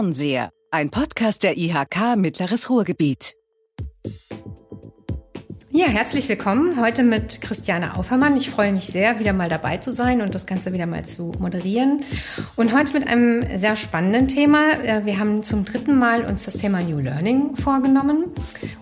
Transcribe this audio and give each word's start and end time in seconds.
Fernseher, 0.00 0.50
ein 0.70 0.88
Podcast 0.88 1.42
der 1.42 1.58
IHK 1.58 2.16
Mittleres 2.16 2.70
Ruhrgebiet. 2.70 3.34
Ja, 5.72 5.86
herzlich 5.88 6.26
willkommen 6.30 6.80
heute 6.80 7.02
mit 7.02 7.42
Christiane 7.42 7.96
Aufermann. 7.96 8.36
Ich 8.36 8.48
freue 8.48 8.72
mich 8.72 8.86
sehr, 8.86 9.20
wieder 9.20 9.34
mal 9.34 9.50
dabei 9.50 9.76
zu 9.76 9.92
sein 9.92 10.22
und 10.22 10.34
das 10.34 10.46
Ganze 10.46 10.72
wieder 10.72 10.86
mal 10.86 11.04
zu 11.04 11.32
moderieren. 11.38 12.02
Und 12.56 12.74
heute 12.74 12.94
mit 12.94 13.06
einem 13.06 13.42
sehr 13.58 13.76
spannenden 13.76 14.26
Thema. 14.26 14.72
Äh, 14.82 15.04
wir 15.04 15.18
haben 15.18 15.42
zum 15.42 15.66
dritten 15.66 15.98
Mal 15.98 16.24
uns 16.24 16.46
das 16.46 16.56
Thema 16.56 16.80
New 16.80 16.98
Learning 16.98 17.54
vorgenommen 17.54 18.24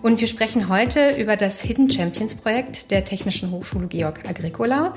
und 0.01 0.21
wir 0.21 0.27
sprechen 0.27 0.69
heute 0.69 1.17
über 1.17 1.35
das 1.35 1.61
Hidden 1.61 1.91
Champions 1.91 2.35
Projekt 2.35 2.91
der 2.91 3.03
Technischen 3.03 3.51
Hochschule 3.51 3.87
Georg 3.87 4.27
Agricola. 4.27 4.95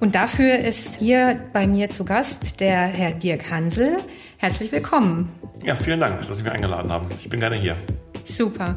Und 0.00 0.14
dafür 0.14 0.58
ist 0.58 0.96
hier 0.96 1.36
bei 1.54 1.66
mir 1.66 1.90
zu 1.90 2.04
Gast 2.04 2.60
der 2.60 2.82
Herr 2.82 3.12
Dirk 3.12 3.50
Hansel. 3.50 3.96
Herzlich 4.42 4.72
willkommen. 4.72 5.30
Ja, 5.64 5.76
vielen 5.76 6.00
Dank, 6.00 6.26
dass 6.26 6.36
Sie 6.36 6.42
mich 6.42 6.50
eingeladen 6.50 6.90
haben. 6.90 7.06
Ich 7.20 7.28
bin 7.28 7.38
gerne 7.38 7.54
hier. 7.54 7.76
Super. 8.24 8.74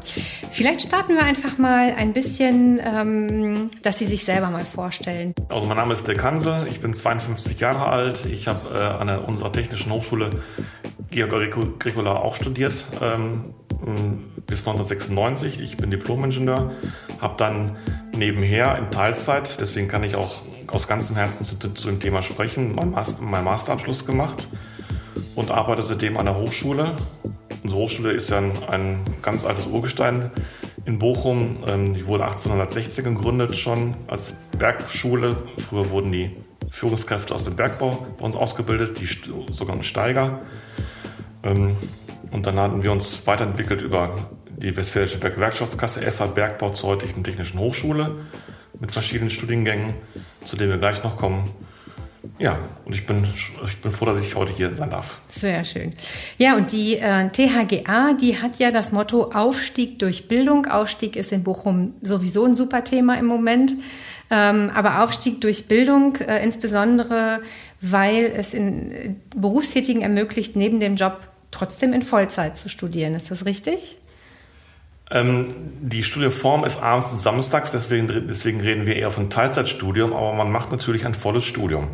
Vielleicht 0.52 0.82
starten 0.82 1.14
wir 1.14 1.24
einfach 1.24 1.58
mal 1.58 1.92
ein 1.98 2.12
bisschen, 2.12 2.80
ähm, 2.84 3.68
dass 3.82 3.98
Sie 3.98 4.06
sich 4.06 4.22
selber 4.24 4.50
mal 4.50 4.64
vorstellen. 4.64 5.34
Also 5.48 5.66
mein 5.66 5.76
Name 5.76 5.94
ist 5.94 6.06
Dirk 6.06 6.22
Hansel, 6.22 6.68
ich 6.70 6.80
bin 6.80 6.94
52 6.94 7.58
Jahre 7.58 7.86
alt. 7.86 8.26
Ich 8.26 8.46
habe 8.46 8.78
äh, 8.78 8.78
an 8.80 9.08
der, 9.08 9.28
unserer 9.28 9.50
Technischen 9.50 9.90
Hochschule 9.90 10.30
Georg 11.10 11.32
Agricola 11.32 12.12
auch 12.12 12.36
studiert 12.36 12.84
ähm, 13.02 13.42
bis 14.46 14.60
1996. 14.60 15.60
Ich 15.60 15.76
bin 15.76 15.90
Diplom-Ingenieur, 15.90 16.70
habe 17.20 17.36
dann 17.38 17.76
nebenher 18.16 18.78
in 18.78 18.88
Teilzeit, 18.92 19.60
deswegen 19.60 19.88
kann 19.88 20.04
ich 20.04 20.14
auch 20.14 20.42
aus 20.68 20.86
ganzem 20.86 21.16
Herzen 21.16 21.44
zu, 21.44 21.56
zu 21.56 21.88
dem 21.88 21.98
Thema 21.98 22.22
sprechen, 22.22 22.76
meinen 22.76 22.92
Master, 22.92 23.22
mein 23.22 23.42
Masterabschluss 23.42 24.06
gemacht 24.06 24.46
und 25.36 25.52
arbeite 25.52 25.82
seitdem 25.82 26.16
an 26.16 26.26
der 26.26 26.36
Hochschule 26.36 26.96
Unsere 27.66 27.82
Hochschule 27.82 28.12
ist 28.12 28.30
ja 28.30 28.38
ein, 28.38 28.52
ein 28.68 29.04
ganz 29.22 29.44
altes 29.44 29.66
Urgestein 29.66 30.30
in 30.84 31.00
Bochum. 31.00 31.64
Ähm, 31.66 31.94
die 31.94 32.06
wurde 32.06 32.24
1860 32.24 33.04
gegründet 33.04 33.56
schon 33.56 33.96
als 34.06 34.36
Bergschule. 34.56 35.36
Früher 35.68 35.90
wurden 35.90 36.12
die 36.12 36.30
Führungskräfte 36.70 37.34
aus 37.34 37.42
dem 37.42 37.56
Bergbau 37.56 38.06
bei 38.18 38.24
uns 38.24 38.36
ausgebildet, 38.36 39.00
die 39.00 39.08
sogar 39.50 39.82
Steiger. 39.82 40.42
Ähm, 41.42 41.76
und 42.30 42.46
dann 42.46 42.56
hatten 42.56 42.84
wir 42.84 42.92
uns 42.92 43.26
weiterentwickelt 43.26 43.82
über 43.82 44.14
die 44.56 44.76
Westfälische 44.76 45.18
Berggewerkschaftskasse 45.18 46.02
FH 46.02 46.26
Bergbau 46.26 46.70
zur 46.70 46.90
heutigen 46.90 47.24
Technischen 47.24 47.58
Hochschule 47.58 48.14
mit 48.78 48.92
verschiedenen 48.92 49.30
Studiengängen, 49.30 49.94
zu 50.44 50.56
denen 50.56 50.70
wir 50.70 50.78
gleich 50.78 51.02
noch 51.02 51.16
kommen. 51.16 51.50
Ja, 52.38 52.58
und 52.84 52.92
ich 52.92 53.06
bin, 53.06 53.26
ich 53.34 53.76
bin 53.80 53.92
froh, 53.92 54.06
dass 54.06 54.20
ich 54.20 54.34
heute 54.34 54.52
hier 54.52 54.74
sein 54.74 54.90
darf. 54.90 55.18
Sehr 55.28 55.64
schön. 55.64 55.92
Ja, 56.38 56.56
und 56.56 56.72
die 56.72 56.96
äh, 56.96 57.28
THGA, 57.28 58.14
die 58.14 58.40
hat 58.40 58.58
ja 58.58 58.70
das 58.70 58.92
Motto 58.92 59.30
Aufstieg 59.32 59.98
durch 59.98 60.28
Bildung. 60.28 60.66
Aufstieg 60.66 61.16
ist 61.16 61.32
in 61.32 61.42
Bochum 61.42 61.94
sowieso 62.02 62.44
ein 62.44 62.54
super 62.54 62.84
Thema 62.84 63.18
im 63.18 63.26
Moment. 63.26 63.74
Ähm, 64.30 64.70
aber 64.74 65.02
Aufstieg 65.02 65.40
durch 65.40 65.68
Bildung, 65.68 66.16
äh, 66.16 66.42
insbesondere, 66.42 67.40
weil 67.80 68.32
es 68.36 68.54
in 68.54 68.90
äh, 68.90 69.14
Berufstätigen 69.34 70.02
ermöglicht, 70.02 70.56
neben 70.56 70.80
dem 70.80 70.96
Job 70.96 71.28
trotzdem 71.50 71.92
in 71.92 72.02
Vollzeit 72.02 72.56
zu 72.56 72.68
studieren. 72.68 73.14
Ist 73.14 73.30
das 73.30 73.46
richtig? 73.46 73.96
Ähm, 75.10 75.54
die 75.80 76.02
Studienform 76.02 76.64
ist 76.64 76.82
abends 76.82 77.10
und 77.10 77.18
samstags, 77.18 77.70
deswegen, 77.70 78.26
deswegen 78.28 78.60
reden 78.60 78.86
wir 78.86 78.96
eher 78.96 79.10
von 79.10 79.30
Teilzeitstudium, 79.30 80.12
aber 80.12 80.32
man 80.32 80.50
macht 80.50 80.72
natürlich 80.72 81.06
ein 81.06 81.14
volles 81.14 81.44
Studium. 81.44 81.88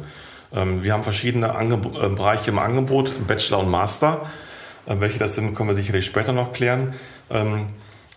Ähm, 0.54 0.82
wir 0.82 0.94
haben 0.94 1.04
verschiedene 1.04 1.54
Angeb 1.54 1.84
äh, 1.94 2.08
Bereiche 2.08 2.50
im 2.50 2.58
Angebot, 2.58 3.26
Bachelor 3.26 3.60
und 3.60 3.70
Master. 3.70 4.22
Äh, 4.86 4.96
welche 4.98 5.18
das 5.18 5.34
sind, 5.34 5.54
können 5.54 5.68
wir 5.68 5.76
sicherlich 5.76 6.06
später 6.06 6.32
noch 6.32 6.54
klären. 6.54 6.94
Ähm, 7.30 7.66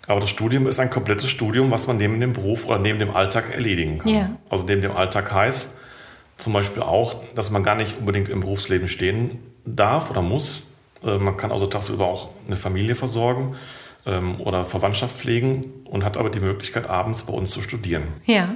aber 0.07 0.22
das 0.22 0.29
Studium 0.29 0.67
ist 0.67 0.79
ein 0.79 0.89
komplettes 0.89 1.29
Studium, 1.29 1.72
was 1.72 1.88
man 1.88 1.97
neben 1.97 2.19
dem 2.22 2.31
Beruf 2.31 2.66
oder 2.66 2.79
neben 2.79 3.00
dem 3.00 3.13
Alltag 3.16 3.51
erledigen 3.51 4.00
kann. 4.00 4.11
Yeah. 4.11 4.29
Also 4.50 4.63
neben 4.66 4.81
dem 4.81 4.95
Alltag 4.95 5.31
heißt 5.34 5.72
zum 6.38 6.53
Beispiel 6.53 6.84
auch, 6.84 7.16
dass 7.34 7.50
man 7.50 7.63
gar 7.63 7.75
nicht 7.75 7.97
unbedingt 7.97 8.29
im 8.29 8.41
Berufsleben 8.41 8.88
stehen 8.88 9.39
darf 9.66 10.09
oder 10.11 10.22
muss. 10.22 10.61
Äh, 11.03 11.17
man 11.17 11.35
kann 11.35 11.51
also 11.51 11.67
tagsüber 11.67 12.05
auch 12.05 12.29
eine 12.47 12.55
Familie 12.55 12.95
versorgen 12.95 13.55
oder 14.05 14.66
Verwandtschaft 14.66 15.16
pflegen 15.16 15.73
und 15.85 16.03
hat 16.03 16.16
aber 16.16 16.29
die 16.29 16.39
Möglichkeit, 16.39 16.88
abends 16.88 17.23
bei 17.23 17.33
uns 17.33 17.49
zu 17.49 17.61
studieren. 17.61 18.03
Ja. 18.25 18.55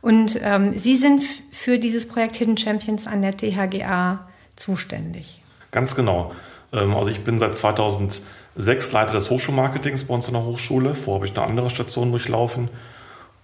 Und 0.00 0.40
ähm, 0.42 0.76
Sie 0.76 0.94
sind 0.94 1.22
für 1.50 1.78
dieses 1.78 2.08
Projekt 2.08 2.36
Hidden 2.36 2.56
Champions 2.56 3.06
an 3.06 3.22
der 3.22 3.36
THGA 3.36 4.28
zuständig. 4.56 5.42
Ganz 5.70 5.94
genau. 5.94 6.32
Ähm, 6.72 6.94
also 6.94 7.10
ich 7.10 7.24
bin 7.24 7.38
seit 7.38 7.56
2006 7.56 8.92
Leiter 8.92 9.12
des 9.12 9.30
Hochschulmarketings 9.30 10.04
bei 10.04 10.14
uns 10.14 10.28
in 10.28 10.34
der 10.34 10.44
Hochschule. 10.44 10.94
Vorher 10.94 11.14
habe 11.16 11.26
ich 11.26 11.36
eine 11.36 11.46
andere 11.46 11.70
Station 11.70 12.10
durchlaufen. 12.10 12.68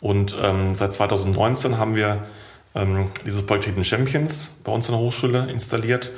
Und 0.00 0.36
ähm, 0.40 0.74
seit 0.74 0.94
2019 0.94 1.78
haben 1.78 1.94
wir 1.94 2.26
ähm, 2.74 3.10
dieses 3.24 3.44
Projekt 3.46 3.64
Hidden 3.66 3.84
Champions 3.84 4.50
bei 4.62 4.72
uns 4.72 4.88
in 4.88 4.92
der 4.92 5.00
Hochschule 5.00 5.50
installiert. 5.50 6.10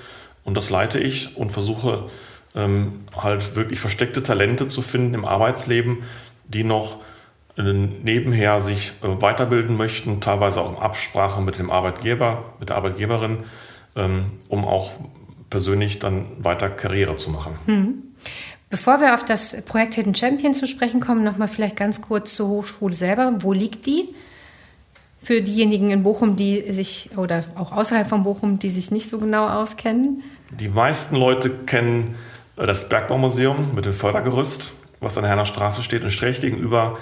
Und 0.45 0.57
das 0.57 0.71
leite 0.71 0.99
ich 0.99 1.37
und 1.37 1.51
versuche 1.51 2.09
ähm, 2.57 3.05
halt 3.17 3.55
wirklich 3.55 3.79
versteckte 3.79 4.23
Talente 4.23 4.67
zu 4.67 4.83
finden 4.83 5.15
im 5.15 5.25
Arbeitsleben, 5.25 5.99
die 6.49 6.65
noch 6.65 6.99
nebenher 7.59 8.61
sich 8.61 8.93
äh, 9.03 9.23
weiterbilden 9.23 9.77
möchten, 9.77 10.21
teilweise 10.21 10.61
auch 10.61 10.71
in 10.71 10.77
Absprache 10.77 11.41
mit 11.41 11.59
dem 11.59 11.71
Arbeitgeber, 11.71 12.53
mit 12.61 12.69
der 12.69 12.77
Arbeitgeberin, 12.77 13.39
ähm, 13.95 14.27
um 14.49 14.67
auch 14.67 14.91
persönlich 15.49 15.99
dann 15.99 16.27
weiter 16.39 16.69
Karriere 16.69 17.17
zu 17.17 17.31
machen. 17.31 17.55
Hm. 17.65 18.03
Bevor 18.69 19.01
wir 19.01 19.15
auf 19.15 19.25
das 19.25 19.65
Projekt 19.65 19.95
Hidden 19.95 20.15
Champion 20.15 20.53
zu 20.53 20.67
sprechen 20.67 21.01
kommen, 21.01 21.25
nochmal 21.25 21.49
vielleicht 21.49 21.77
ganz 21.77 22.03
kurz 22.03 22.35
zur 22.35 22.49
Hochschule 22.49 22.95
selber. 22.95 23.33
Wo 23.39 23.53
liegt 23.53 23.87
die? 23.87 24.09
Für 25.23 25.41
diejenigen 25.41 25.91
in 25.91 26.03
Bochum, 26.03 26.37
die 26.37 26.73
sich, 26.73 27.11
oder 27.17 27.45
auch 27.55 27.73
außerhalb 27.73 28.09
von 28.09 28.23
Bochum, 28.23 28.59
die 28.59 28.69
sich 28.69 28.91
nicht 28.91 29.09
so 29.09 29.19
genau 29.19 29.49
auskennen. 29.49 30.23
Die 30.51 30.69
meisten 30.69 31.17
Leute 31.17 31.51
kennen 31.51 32.17
äh, 32.17 32.36
das 32.57 32.89
Bergbaumuseum 32.89 33.75
mit 33.75 33.85
dem 33.85 33.93
Fördergerüst, 33.93 34.73
was 35.01 35.17
an 35.17 35.23
der 35.23 35.31
Herner 35.31 35.45
Straße 35.47 35.83
steht 35.83 36.03
und 36.03 36.11
schräg 36.11 36.41
gegenüber 36.41 36.99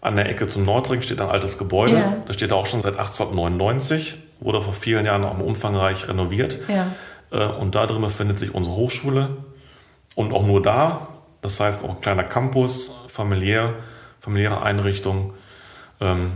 an 0.00 0.16
der 0.16 0.28
Ecke 0.28 0.46
zum 0.46 0.64
Nordring 0.64 1.02
steht 1.02 1.20
ein 1.20 1.28
altes 1.28 1.58
Gebäude. 1.58 1.96
Ja. 1.96 2.16
Das 2.26 2.36
steht 2.36 2.52
auch 2.52 2.66
schon 2.66 2.82
seit 2.82 2.96
1899, 2.96 4.16
wurde 4.40 4.62
vor 4.62 4.72
vielen 4.72 5.04
Jahren 5.04 5.24
auch 5.24 5.38
umfangreich 5.38 6.06
renoviert. 6.06 6.58
Ja. 6.68 6.92
Äh, 7.30 7.44
und 7.44 7.74
da 7.74 7.86
drin 7.86 8.02
befindet 8.02 8.38
sich 8.38 8.54
unsere 8.54 8.76
Hochschule. 8.76 9.30
Und 10.14 10.32
auch 10.32 10.46
nur 10.46 10.62
da, 10.62 11.08
das 11.42 11.58
heißt 11.58 11.84
auch 11.84 11.90
ein 11.90 12.00
kleiner 12.00 12.24
Campus, 12.24 12.94
familiär, 13.08 13.74
familiäre 14.20 14.62
Einrichtung. 14.62 15.34
Ähm, 16.00 16.32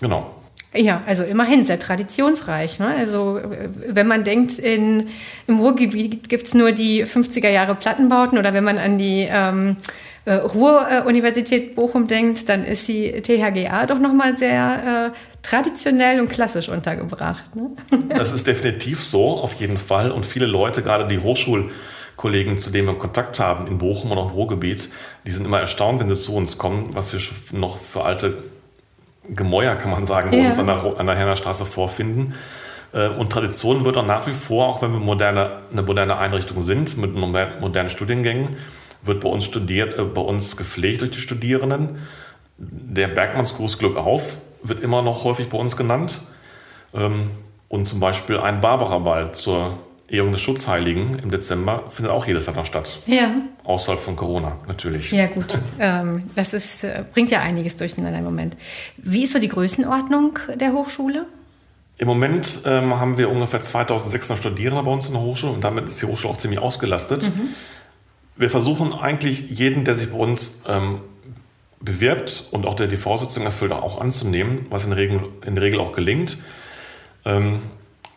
genau. 0.00 0.34
Ja, 0.74 1.02
also 1.04 1.22
immerhin 1.22 1.64
sehr 1.64 1.78
traditionsreich. 1.78 2.78
Ne? 2.78 2.94
Also 2.98 3.38
äh, 3.38 3.68
wenn 3.88 4.06
man 4.06 4.24
denkt, 4.24 4.58
in, 4.58 5.08
im 5.46 5.60
Ruhrgebiet 5.60 6.28
gibt 6.28 6.46
es 6.46 6.54
nur 6.54 6.72
die 6.72 7.04
50er 7.04 7.50
Jahre 7.50 7.74
Plattenbauten 7.74 8.38
oder 8.38 8.54
wenn 8.54 8.64
man 8.64 8.78
an 8.78 8.96
die 8.96 9.26
ähm, 9.30 9.76
äh, 10.24 10.32
Ruhr-Universität 10.32 11.74
Bochum 11.76 12.06
denkt, 12.06 12.48
dann 12.48 12.64
ist 12.64 12.88
die 12.88 13.10
THGA 13.20 13.84
doch 13.86 13.98
nochmal 13.98 14.34
sehr 14.36 15.12
äh, 15.12 15.18
traditionell 15.42 16.20
und 16.20 16.30
klassisch 16.30 16.70
untergebracht. 16.70 17.54
Ne? 17.54 17.70
Das 18.08 18.32
ist 18.32 18.46
definitiv 18.46 19.02
so, 19.02 19.38
auf 19.38 19.54
jeden 19.54 19.78
Fall. 19.78 20.10
Und 20.10 20.24
viele 20.24 20.46
Leute, 20.46 20.82
gerade 20.82 21.06
die 21.06 21.18
Hochschulkollegen, 21.18 22.56
zu 22.56 22.70
denen 22.70 22.88
wir 22.88 22.94
Kontakt 22.94 23.38
haben 23.40 23.66
in 23.66 23.76
Bochum 23.76 24.10
und 24.10 24.16
auch 24.18 24.30
im 24.30 24.34
Ruhrgebiet, 24.34 24.88
die 25.26 25.32
sind 25.32 25.44
immer 25.44 25.60
erstaunt, 25.60 26.00
wenn 26.00 26.08
sie 26.08 26.16
zu 26.16 26.34
uns 26.34 26.56
kommen, 26.56 26.90
was 26.94 27.12
wir 27.12 27.20
noch 27.58 27.78
für 27.78 28.04
alte 28.04 28.42
Gemäuer, 29.28 29.76
kann 29.76 29.90
man 29.90 30.06
sagen, 30.06 30.32
ja. 30.32 30.46
uns 30.46 30.58
an 30.58 30.66
der, 30.66 30.94
an 30.98 31.06
der 31.06 31.16
Herner 31.16 31.36
Straße 31.36 31.64
vorfinden. 31.64 32.34
Äh, 32.92 33.08
und 33.08 33.30
Tradition 33.30 33.84
wird 33.84 33.96
auch 33.96 34.06
nach 34.06 34.26
wie 34.26 34.32
vor, 34.32 34.68
auch 34.68 34.82
wenn 34.82 34.92
wir 34.92 35.00
moderne, 35.00 35.58
eine 35.70 35.82
moderne 35.82 36.16
Einrichtung 36.18 36.62
sind, 36.62 36.96
mit 36.96 37.14
modernen 37.14 37.88
Studiengängen, 37.88 38.56
wird 39.02 39.20
bei 39.20 39.28
uns 39.28 39.44
studiert, 39.44 39.98
äh, 39.98 40.02
bei 40.02 40.20
uns 40.20 40.56
gepflegt 40.56 41.00
durch 41.00 41.12
die 41.12 41.20
Studierenden. 41.20 42.00
Der 42.58 43.08
Bergmannsgruß 43.08 43.78
Glück 43.78 43.96
auf 43.96 44.38
wird 44.62 44.82
immer 44.82 45.02
noch 45.02 45.24
häufig 45.24 45.48
bei 45.48 45.58
uns 45.58 45.76
genannt. 45.76 46.22
Ähm, 46.94 47.30
und 47.68 47.86
zum 47.86 48.00
Beispiel 48.00 48.38
ein 48.38 48.60
Barbara-Ball 48.60 49.32
zur 49.32 49.78
Ehrung 50.12 50.32
des 50.32 50.42
Schutzheiligen 50.42 51.18
im 51.18 51.30
Dezember 51.30 51.84
findet 51.88 52.12
auch 52.12 52.26
jedes 52.26 52.44
Jahr 52.46 52.54
noch 52.54 52.66
statt. 52.66 52.98
Ja. 53.06 53.30
Außerhalb 53.64 53.98
von 53.98 54.14
Corona, 54.14 54.58
natürlich. 54.68 55.10
Ja, 55.10 55.26
gut. 55.26 55.58
ähm, 55.80 56.24
das 56.34 56.52
ist, 56.52 56.84
äh, 56.84 57.02
bringt 57.12 57.30
ja 57.30 57.40
einiges 57.40 57.78
durcheinander 57.78 58.18
im 58.18 58.24
Moment. 58.24 58.56
Wie 58.98 59.22
ist 59.22 59.32
so 59.32 59.38
die 59.38 59.48
Größenordnung 59.48 60.38
der 60.56 60.74
Hochschule? 60.74 61.24
Im 61.96 62.08
Moment 62.08 62.60
ähm, 62.66 62.98
haben 62.98 63.16
wir 63.16 63.30
ungefähr 63.30 63.62
2600 63.62 64.38
Studierende 64.38 64.82
bei 64.82 64.90
uns 64.90 65.06
in 65.06 65.14
der 65.14 65.22
Hochschule 65.22 65.52
und 65.52 65.62
damit 65.62 65.88
ist 65.88 66.02
die 66.02 66.06
Hochschule 66.06 66.34
auch 66.34 66.38
ziemlich 66.38 66.60
ausgelastet. 66.60 67.22
Mhm. 67.22 67.48
Wir 68.36 68.50
versuchen 68.50 68.92
eigentlich 68.92 69.48
jeden, 69.50 69.84
der 69.84 69.94
sich 69.94 70.10
bei 70.10 70.18
uns 70.18 70.56
ähm, 70.66 71.00
bewirbt 71.80 72.48
und 72.50 72.66
auch 72.66 72.74
der 72.74 72.86
die 72.86 72.96
Voraussetzungen 72.96 73.46
erfüllt, 73.46 73.72
auch 73.72 74.00
anzunehmen, 74.00 74.66
was 74.68 74.84
in 74.84 74.90
der 74.90 74.98
Regel, 74.98 75.20
in 75.46 75.54
der 75.54 75.64
Regel 75.64 75.80
auch 75.80 75.92
gelingt. 75.92 76.36
Ähm, 77.24 77.60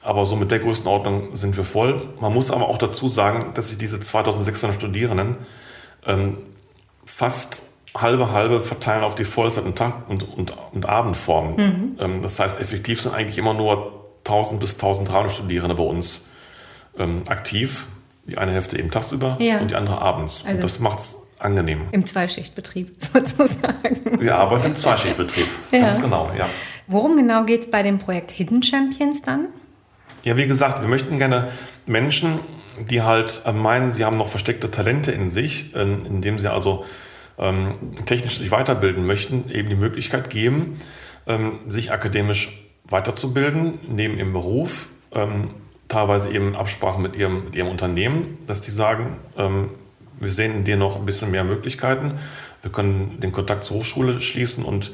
aber 0.06 0.26
so 0.26 0.36
mit 0.36 0.52
der 0.52 0.60
Größenordnung 0.60 1.36
sind 1.36 1.58
wir 1.58 1.64
voll. 1.64 2.10
Man 2.20 2.34
muss 2.34 2.52
aber 2.52 2.68
auch 2.70 2.78
dazu 2.78 3.08
sagen, 3.08 3.52
dass 3.54 3.70
sich 3.70 3.78
diese 3.78 4.00
2600 4.00 4.76
Studierenden 4.76 5.38
ähm, 6.06 6.38
fast 7.06 7.62
halbe 7.96 8.32
halbe 8.32 8.62
verteilen 8.62 9.04
auf 9.04 9.16
die 9.16 9.26
Vollzeit- 9.26 9.64
und, 9.64 9.78
Tag- 9.78 10.10
und, 10.10 10.28
und, 10.38 10.54
und 10.74 10.86
Abendformen. 10.86 11.56
Mhm. 11.56 11.98
Ähm, 12.00 12.22
das 12.22 12.40
heißt, 12.40 12.60
effektiv 12.60 13.02
sind 13.02 13.16
eigentlich 13.16 13.38
immer 13.38 13.54
nur 13.54 14.06
1000 14.26 14.60
bis 14.60 14.74
1300 14.74 15.32
Studierende 15.32 15.76
bei 15.76 15.84
uns 15.84 16.26
ähm, 16.98 17.24
aktiv. 17.28 17.88
Die 18.28 18.38
eine 18.38 18.52
Hälfte 18.52 18.78
eben 18.80 18.90
tagsüber 18.90 19.38
ja. 19.40 19.60
und 19.60 19.72
die 19.72 19.76
andere 19.76 20.02
abends. 20.02 20.44
Also 20.46 20.56
und 20.56 20.64
das 20.64 20.80
macht 20.80 21.00
es 21.00 21.22
angenehm. 21.38 21.88
Im 21.92 22.06
Zweischichtbetrieb 22.06 22.96
sozusagen. 23.00 24.20
Wir 24.20 24.36
arbeiten 24.36 24.68
im 24.68 24.76
Zweischichtbetrieb, 24.76 25.48
ja. 25.72 25.80
ganz 25.80 26.02
genau, 26.02 26.32
ja. 26.38 26.48
Worum 26.88 27.18
genau 27.18 27.44
geht 27.44 27.62
es 27.62 27.72
bei 27.72 27.84
dem 27.84 28.00
Projekt 28.00 28.32
Hidden 28.32 28.64
Champions 28.64 29.22
dann? 29.22 29.48
Ja, 30.26 30.38
wie 30.38 30.48
gesagt, 30.48 30.82
wir 30.82 30.88
möchten 30.88 31.20
gerne 31.20 31.52
Menschen, 31.86 32.40
die 32.90 33.04
halt 33.04 33.44
meinen, 33.54 33.92
sie 33.92 34.04
haben 34.04 34.18
noch 34.18 34.28
versteckte 34.28 34.72
Talente 34.72 35.12
in 35.12 35.30
sich, 35.30 35.76
indem 35.76 36.40
sie 36.40 36.52
also 36.52 36.84
ähm, 37.38 37.76
technisch 38.08 38.40
sich 38.40 38.50
weiterbilden 38.50 39.06
möchten, 39.06 39.52
eben 39.52 39.70
die 39.70 39.76
Möglichkeit 39.76 40.32
geben, 40.32 40.80
ähm, 41.28 41.60
sich 41.68 41.92
akademisch 41.92 42.60
weiterzubilden, 42.86 43.76
neben 43.88 44.18
ihrem 44.18 44.34
Beruf, 44.34 44.88
ähm, 45.12 45.52
teilweise 45.90 46.32
eben 46.32 46.50
in 46.50 46.56
Absprache 46.56 47.00
mit 47.00 47.16
ihrem, 47.16 47.46
mit 47.46 47.56
ihrem 47.56 47.68
Unternehmen, 47.68 48.40
dass 48.48 48.64
die 48.64 48.72
sagen, 48.72 49.18
ähm, 49.38 49.70
wir 50.20 50.32
sehen 50.32 50.56
in 50.56 50.64
dir 50.64 50.76
noch 50.76 50.96
ein 50.96 51.06
bisschen 51.06 51.30
mehr 51.30 51.44
Möglichkeiten, 51.44 52.16
wir 52.64 52.72
können 52.72 53.20
den 53.22 53.32
Kontakt 53.32 53.64
zur 53.64 53.78
Hochschule 53.78 54.22
schließen 54.22 54.66
und 54.66 54.92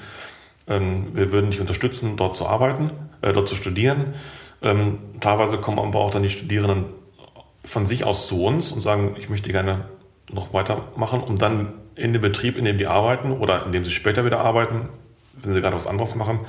ähm, 0.67 1.07
wir 1.13 1.31
würden 1.31 1.51
dich 1.51 1.61
unterstützen, 1.61 2.17
dort 2.17 2.35
zu 2.35 2.47
arbeiten, 2.47 2.91
äh, 3.21 3.31
dort 3.31 3.47
zu 3.47 3.55
studieren. 3.55 4.13
Ähm, 4.61 4.99
teilweise 5.19 5.57
kommen 5.57 5.79
aber 5.79 5.99
auch 5.99 6.11
dann 6.11 6.23
die 6.23 6.29
Studierenden 6.29 6.85
von 7.63 7.85
sich 7.85 8.03
aus 8.03 8.27
zu 8.27 8.43
uns 8.43 8.71
und 8.71 8.81
sagen, 8.81 9.15
ich 9.19 9.29
möchte 9.29 9.51
gerne 9.51 9.85
noch 10.31 10.53
weitermachen, 10.53 11.21
um 11.21 11.37
dann 11.37 11.73
in 11.95 12.13
dem 12.13 12.21
Betrieb, 12.21 12.57
in 12.57 12.65
dem 12.65 12.77
die 12.77 12.87
arbeiten 12.87 13.31
oder 13.31 13.65
in 13.65 13.71
dem 13.71 13.83
sie 13.85 13.91
später 13.91 14.25
wieder 14.25 14.39
arbeiten, 14.39 14.89
wenn 15.41 15.53
sie 15.53 15.61
gerade 15.61 15.75
was 15.75 15.87
anderes 15.87 16.15
machen, 16.15 16.39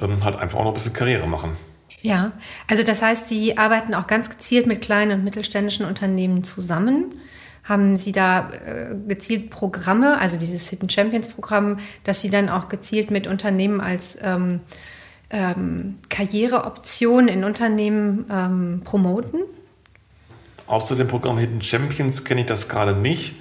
ähm, 0.00 0.24
halt 0.24 0.36
einfach 0.36 0.58
auch 0.58 0.64
noch 0.64 0.72
ein 0.72 0.74
bisschen 0.74 0.92
Karriere 0.92 1.26
machen. 1.26 1.56
Ja, 2.00 2.32
also 2.68 2.84
das 2.84 3.02
heißt, 3.02 3.26
Sie 3.26 3.58
arbeiten 3.58 3.94
auch 3.94 4.06
ganz 4.06 4.30
gezielt 4.30 4.66
mit 4.66 4.80
kleinen 4.80 5.18
und 5.18 5.24
mittelständischen 5.24 5.84
Unternehmen 5.84 6.44
zusammen. 6.44 7.06
Haben 7.64 7.96
Sie 7.96 8.12
da 8.12 8.50
äh, 8.50 8.94
gezielt 9.08 9.50
Programme, 9.50 10.18
also 10.18 10.36
dieses 10.36 10.68
Hidden 10.68 10.88
Champions 10.88 11.28
Programm, 11.28 11.80
dass 12.04 12.22
Sie 12.22 12.30
dann 12.30 12.48
auch 12.48 12.68
gezielt 12.68 13.10
mit 13.10 13.26
Unternehmen 13.26 13.80
als 13.80 14.16
ähm, 14.22 14.60
ähm, 15.30 15.98
Karriereoption 16.08 17.28
in 17.28 17.44
Unternehmen 17.44 18.26
ähm, 18.30 18.82
promoten? 18.84 19.40
Außer 20.66 20.96
dem 20.96 21.08
Programm 21.08 21.38
Hidden 21.38 21.62
Champions 21.62 22.24
kenne 22.24 22.42
ich 22.42 22.46
das 22.46 22.68
gerade 22.68 22.94
nicht 22.94 23.34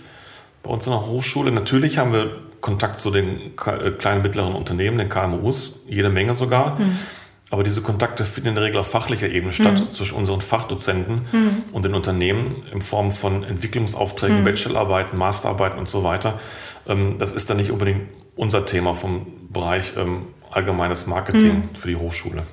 bei 0.64 0.70
uns 0.70 0.86
in 0.86 0.94
der 0.94 1.06
Hochschule. 1.06 1.52
Natürlich 1.52 1.98
haben 1.98 2.14
wir 2.14 2.38
Kontakt 2.62 3.00
zu 3.00 3.12
den 3.12 3.54
äh, 3.66 3.92
kleinen 3.92 4.22
mittleren 4.22 4.56
Unternehmen, 4.56 4.98
den 4.98 5.10
KMUs, 5.10 5.82
jede 5.88 6.10
Menge 6.10 6.34
sogar. 6.34 6.80
Mhm. 6.80 6.98
Aber 7.50 7.64
diese 7.64 7.82
Kontakte 7.82 8.26
finden 8.26 8.50
in 8.50 8.56
der 8.56 8.66
Regel 8.66 8.80
auf 8.80 8.88
fachlicher 8.88 9.30
Ebene 9.30 9.54
statt, 9.54 9.80
mhm. 9.80 9.92
zwischen 9.92 10.16
unseren 10.16 10.42
Fachdozenten 10.42 11.22
mhm. 11.32 11.64
und 11.72 11.86
den 11.86 11.96
Unternehmen 11.96 12.64
in 12.74 12.82
Form 12.82 13.14
von 13.14 13.44
Entwicklungsaufträgen, 13.44 14.42
mhm. 14.42 14.46
Bachelorarbeiten, 14.46 15.18
Masterarbeiten 15.18 15.80
und 15.80 15.88
so 15.88 16.04
weiter. 16.04 16.40
Ähm, 16.88 17.16
das 17.20 17.32
ist 17.32 17.50
dann 17.50 17.58
nicht 17.58 17.72
unbedingt 17.72 18.10
unser 18.36 18.66
Thema 18.66 18.94
vom 18.94 19.28
Bereich 19.50 19.94
ähm, 19.98 20.24
allgemeines 20.58 21.08
Marketing 21.08 21.56
mhm. 21.56 21.76
für 21.76 21.88
die 21.88 21.96
Hochschule. 21.96 22.44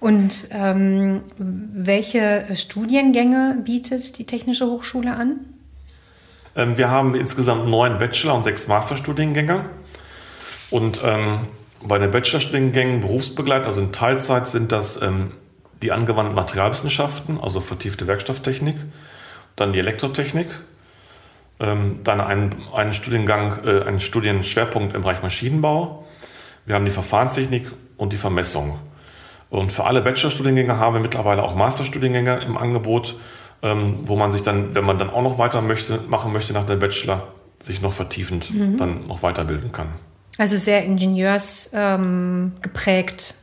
Und 0.00 0.48
ähm, 0.50 1.22
welche 1.38 2.44
Studiengänge 2.54 3.62
bietet 3.64 4.18
die 4.18 4.26
Technische 4.26 4.66
Hochschule 4.66 5.14
an? 5.14 5.40
Ähm, 6.56 6.76
wir 6.76 6.90
haben 6.90 7.14
insgesamt 7.14 7.66
neun 7.68 7.98
Bachelor- 7.98 8.34
und 8.34 8.42
sechs 8.42 8.68
Masterstudiengänge. 8.68 9.64
Und 10.70 11.00
ähm, 11.02 11.48
bei 11.82 11.98
den 11.98 12.10
Bachelorstudiengängen 12.10 13.00
berufsbegleitet, 13.00 13.66
also 13.66 13.80
in 13.80 13.92
Teilzeit, 13.92 14.48
sind 14.48 14.72
das 14.72 15.00
ähm, 15.00 15.32
die 15.82 15.92
angewandten 15.92 16.34
Materialwissenschaften, 16.34 17.40
also 17.40 17.60
vertiefte 17.60 18.06
Werkstofftechnik, 18.06 18.76
dann 19.56 19.72
die 19.72 19.78
Elektrotechnik, 19.78 20.48
ähm, 21.60 22.00
dann 22.04 22.20
einen, 22.20 22.54
einen 22.74 22.92
Studiengang, 22.92 23.64
äh, 23.64 23.82
einen 23.84 24.00
Studienschwerpunkt 24.00 24.94
im 24.94 25.02
Bereich 25.02 25.22
Maschinenbau. 25.22 26.03
Wir 26.66 26.74
haben 26.74 26.84
die 26.84 26.90
Verfahrenstechnik 26.90 27.70
und 27.96 28.12
die 28.12 28.16
Vermessung. 28.16 28.78
Und 29.50 29.72
für 29.72 29.84
alle 29.84 30.02
Bachelorstudiengänge 30.02 30.78
haben 30.78 30.94
wir 30.94 31.00
mittlerweile 31.00 31.42
auch 31.42 31.54
Masterstudiengänge 31.54 32.42
im 32.44 32.56
Angebot, 32.56 33.16
ähm, 33.62 33.98
wo 34.02 34.16
man 34.16 34.32
sich 34.32 34.42
dann, 34.42 34.74
wenn 34.74 34.84
man 34.84 34.98
dann 34.98 35.10
auch 35.10 35.22
noch 35.22 35.38
weiter 35.38 35.62
möchte, 35.62 35.98
machen 36.08 36.32
möchte 36.32 36.52
nach 36.52 36.66
der 36.66 36.76
Bachelor, 36.76 37.28
sich 37.60 37.80
noch 37.80 37.92
vertiefend 37.92 38.52
mhm. 38.52 38.76
dann 38.76 39.06
noch 39.06 39.22
weiterbilden 39.22 39.72
kann. 39.72 39.88
Also 40.38 40.56
sehr 40.56 40.84
ingenieursgeprägt, 40.84 43.30
ähm, 43.30 43.36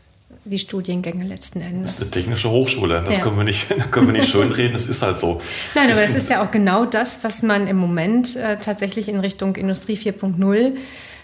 die 0.44 0.60
Studiengänge 0.60 1.24
letzten 1.24 1.62
Endes. 1.62 1.98
Das 1.98 2.08
ist 2.08 2.14
eine 2.14 2.24
technische 2.24 2.50
Hochschule, 2.50 3.04
das 3.06 3.18
ja. 3.18 3.24
können 3.24 3.38
wir 3.38 3.44
nicht, 3.44 3.68
können 3.92 4.08
wir 4.08 4.14
nicht 4.14 4.30
schönreden, 4.30 4.76
es 4.76 4.90
ist 4.90 5.02
halt 5.02 5.20
so. 5.20 5.42
Nein, 5.76 5.92
aber 5.92 6.04
es 6.04 6.16
ist 6.16 6.30
ja 6.30 6.44
auch 6.44 6.52
genau 6.52 6.86
das, 6.86 7.24
was 7.24 7.44
man 7.44 7.68
im 7.68 7.78
Moment 7.78 8.36
äh, 8.36 8.58
tatsächlich 8.58 9.08
in 9.08 9.20
Richtung 9.20 9.56
Industrie 9.56 9.96
4.0 9.96 10.74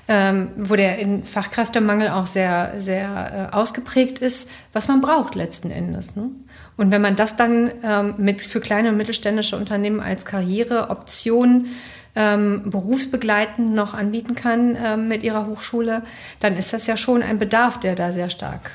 ähm, 0.07 0.50
wo 0.56 0.75
der 0.75 0.98
Fachkräftemangel 1.24 2.09
auch 2.09 2.27
sehr, 2.27 2.75
sehr 2.80 3.50
äh, 3.51 3.56
ausgeprägt 3.56 4.19
ist, 4.19 4.51
was 4.74 4.88
man 4.88 5.01
braucht 5.01 5.36
letzten 5.36 5.69
Endes. 5.69 6.15
Ne? 6.15 6.30
Und 6.77 6.92
wenn 6.92 7.01
man 7.01 7.15
das 7.15 7.36
dann 7.36 7.71
ähm, 7.83 8.13
mit, 8.18 8.42
für 8.42 8.62
kleine 8.62 8.89
und 8.89 8.98
mittelständische 8.98 9.57
Unternehmen 9.57 10.00
als 10.00 10.25
Karriereoption 10.25 11.68
ähm, 12.15 12.63
berufsbegleitend 12.71 13.74
noch 13.74 13.94
anbieten 13.94 14.33
kann 14.33 14.77
ähm, 14.81 15.07
mit 15.07 15.24
ihrer 15.24 15.45
Hochschule, 15.48 16.04
dann 16.39 16.56
ist 16.56 16.74
das 16.74 16.88
ja 16.88 16.98
schon 16.98 17.21
ein 17.21 17.38
Bedarf, 17.38 17.80
der 17.80 17.95
da 17.95 18.12
sehr 18.12 18.30
stark 18.30 18.71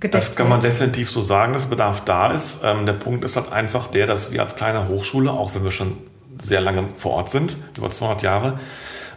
gedeckt 0.00 0.14
Das 0.22 0.36
kann 0.36 0.48
man 0.48 0.60
definitiv 0.60 1.10
so 1.10 1.22
sagen, 1.22 1.52
dass 1.52 1.66
Bedarf 1.66 2.04
da 2.04 2.32
ist. 2.32 2.60
Ähm, 2.62 2.84
der 2.84 2.92
Punkt 2.94 3.24
ist 3.24 3.36
halt 3.36 3.52
einfach 3.52 3.86
der, 3.86 4.06
dass 4.06 4.32
wir 4.32 4.40
als 4.40 4.56
kleine 4.56 4.88
Hochschule, 4.88 5.30
auch 5.30 5.54
wenn 5.54 5.64
wir 5.64 5.70
schon 5.70 5.98
sehr 6.42 6.60
lange 6.60 6.88
vor 6.96 7.12
Ort 7.12 7.30
sind, 7.30 7.56
über 7.76 7.90
200 7.90 8.22
Jahre, 8.22 8.58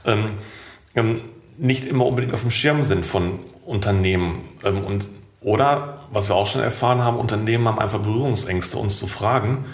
ähm, 0.05 0.37
ähm, 0.95 1.21
nicht 1.57 1.85
immer 1.85 2.05
unbedingt 2.05 2.33
auf 2.33 2.41
dem 2.41 2.51
Schirm 2.51 2.83
sind 2.83 3.05
von 3.05 3.39
Unternehmen. 3.65 4.41
Ähm, 4.63 4.83
und, 4.83 5.09
oder, 5.41 5.99
was 6.11 6.29
wir 6.29 6.35
auch 6.35 6.47
schon 6.47 6.61
erfahren 6.61 7.03
haben, 7.03 7.17
Unternehmen 7.17 7.67
haben 7.67 7.79
einfach 7.79 7.99
Berührungsängste, 7.99 8.77
uns 8.77 8.99
zu 8.99 9.07
fragen, 9.07 9.65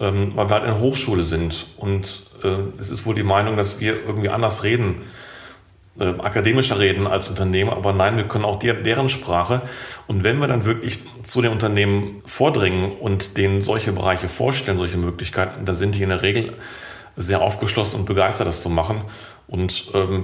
ähm, 0.00 0.32
weil 0.34 0.48
wir 0.48 0.54
halt 0.54 0.64
in 0.64 0.70
der 0.70 0.80
Hochschule 0.80 1.22
sind. 1.22 1.66
Und 1.76 2.24
äh, 2.42 2.78
es 2.78 2.90
ist 2.90 3.06
wohl 3.06 3.14
die 3.14 3.22
Meinung, 3.22 3.56
dass 3.56 3.80
wir 3.80 3.94
irgendwie 3.94 4.28
anders 4.28 4.62
reden, 4.62 5.02
äh, 5.98 6.14
akademischer 6.18 6.78
reden 6.78 7.06
als 7.06 7.28
Unternehmen. 7.28 7.70
Aber 7.70 7.92
nein, 7.92 8.16
wir 8.16 8.24
können 8.24 8.44
auch 8.44 8.58
deren 8.58 9.08
Sprache. 9.08 9.62
Und 10.06 10.24
wenn 10.24 10.38
wir 10.38 10.46
dann 10.46 10.64
wirklich 10.64 11.00
zu 11.26 11.42
den 11.42 11.52
Unternehmen 11.52 12.22
vordringen 12.24 12.92
und 12.92 13.36
denen 13.36 13.62
solche 13.62 13.92
Bereiche 13.92 14.28
vorstellen, 14.28 14.78
solche 14.78 14.98
Möglichkeiten, 14.98 15.64
da 15.64 15.74
sind 15.74 15.94
die 15.94 16.02
in 16.02 16.10
der 16.10 16.22
Regel 16.22 16.54
sehr 17.16 17.42
aufgeschlossen 17.42 18.00
und 18.00 18.06
begeistert, 18.06 18.46
das 18.46 18.62
zu 18.62 18.70
machen. 18.70 19.02
Und 19.48 19.90
ähm, 19.94 20.22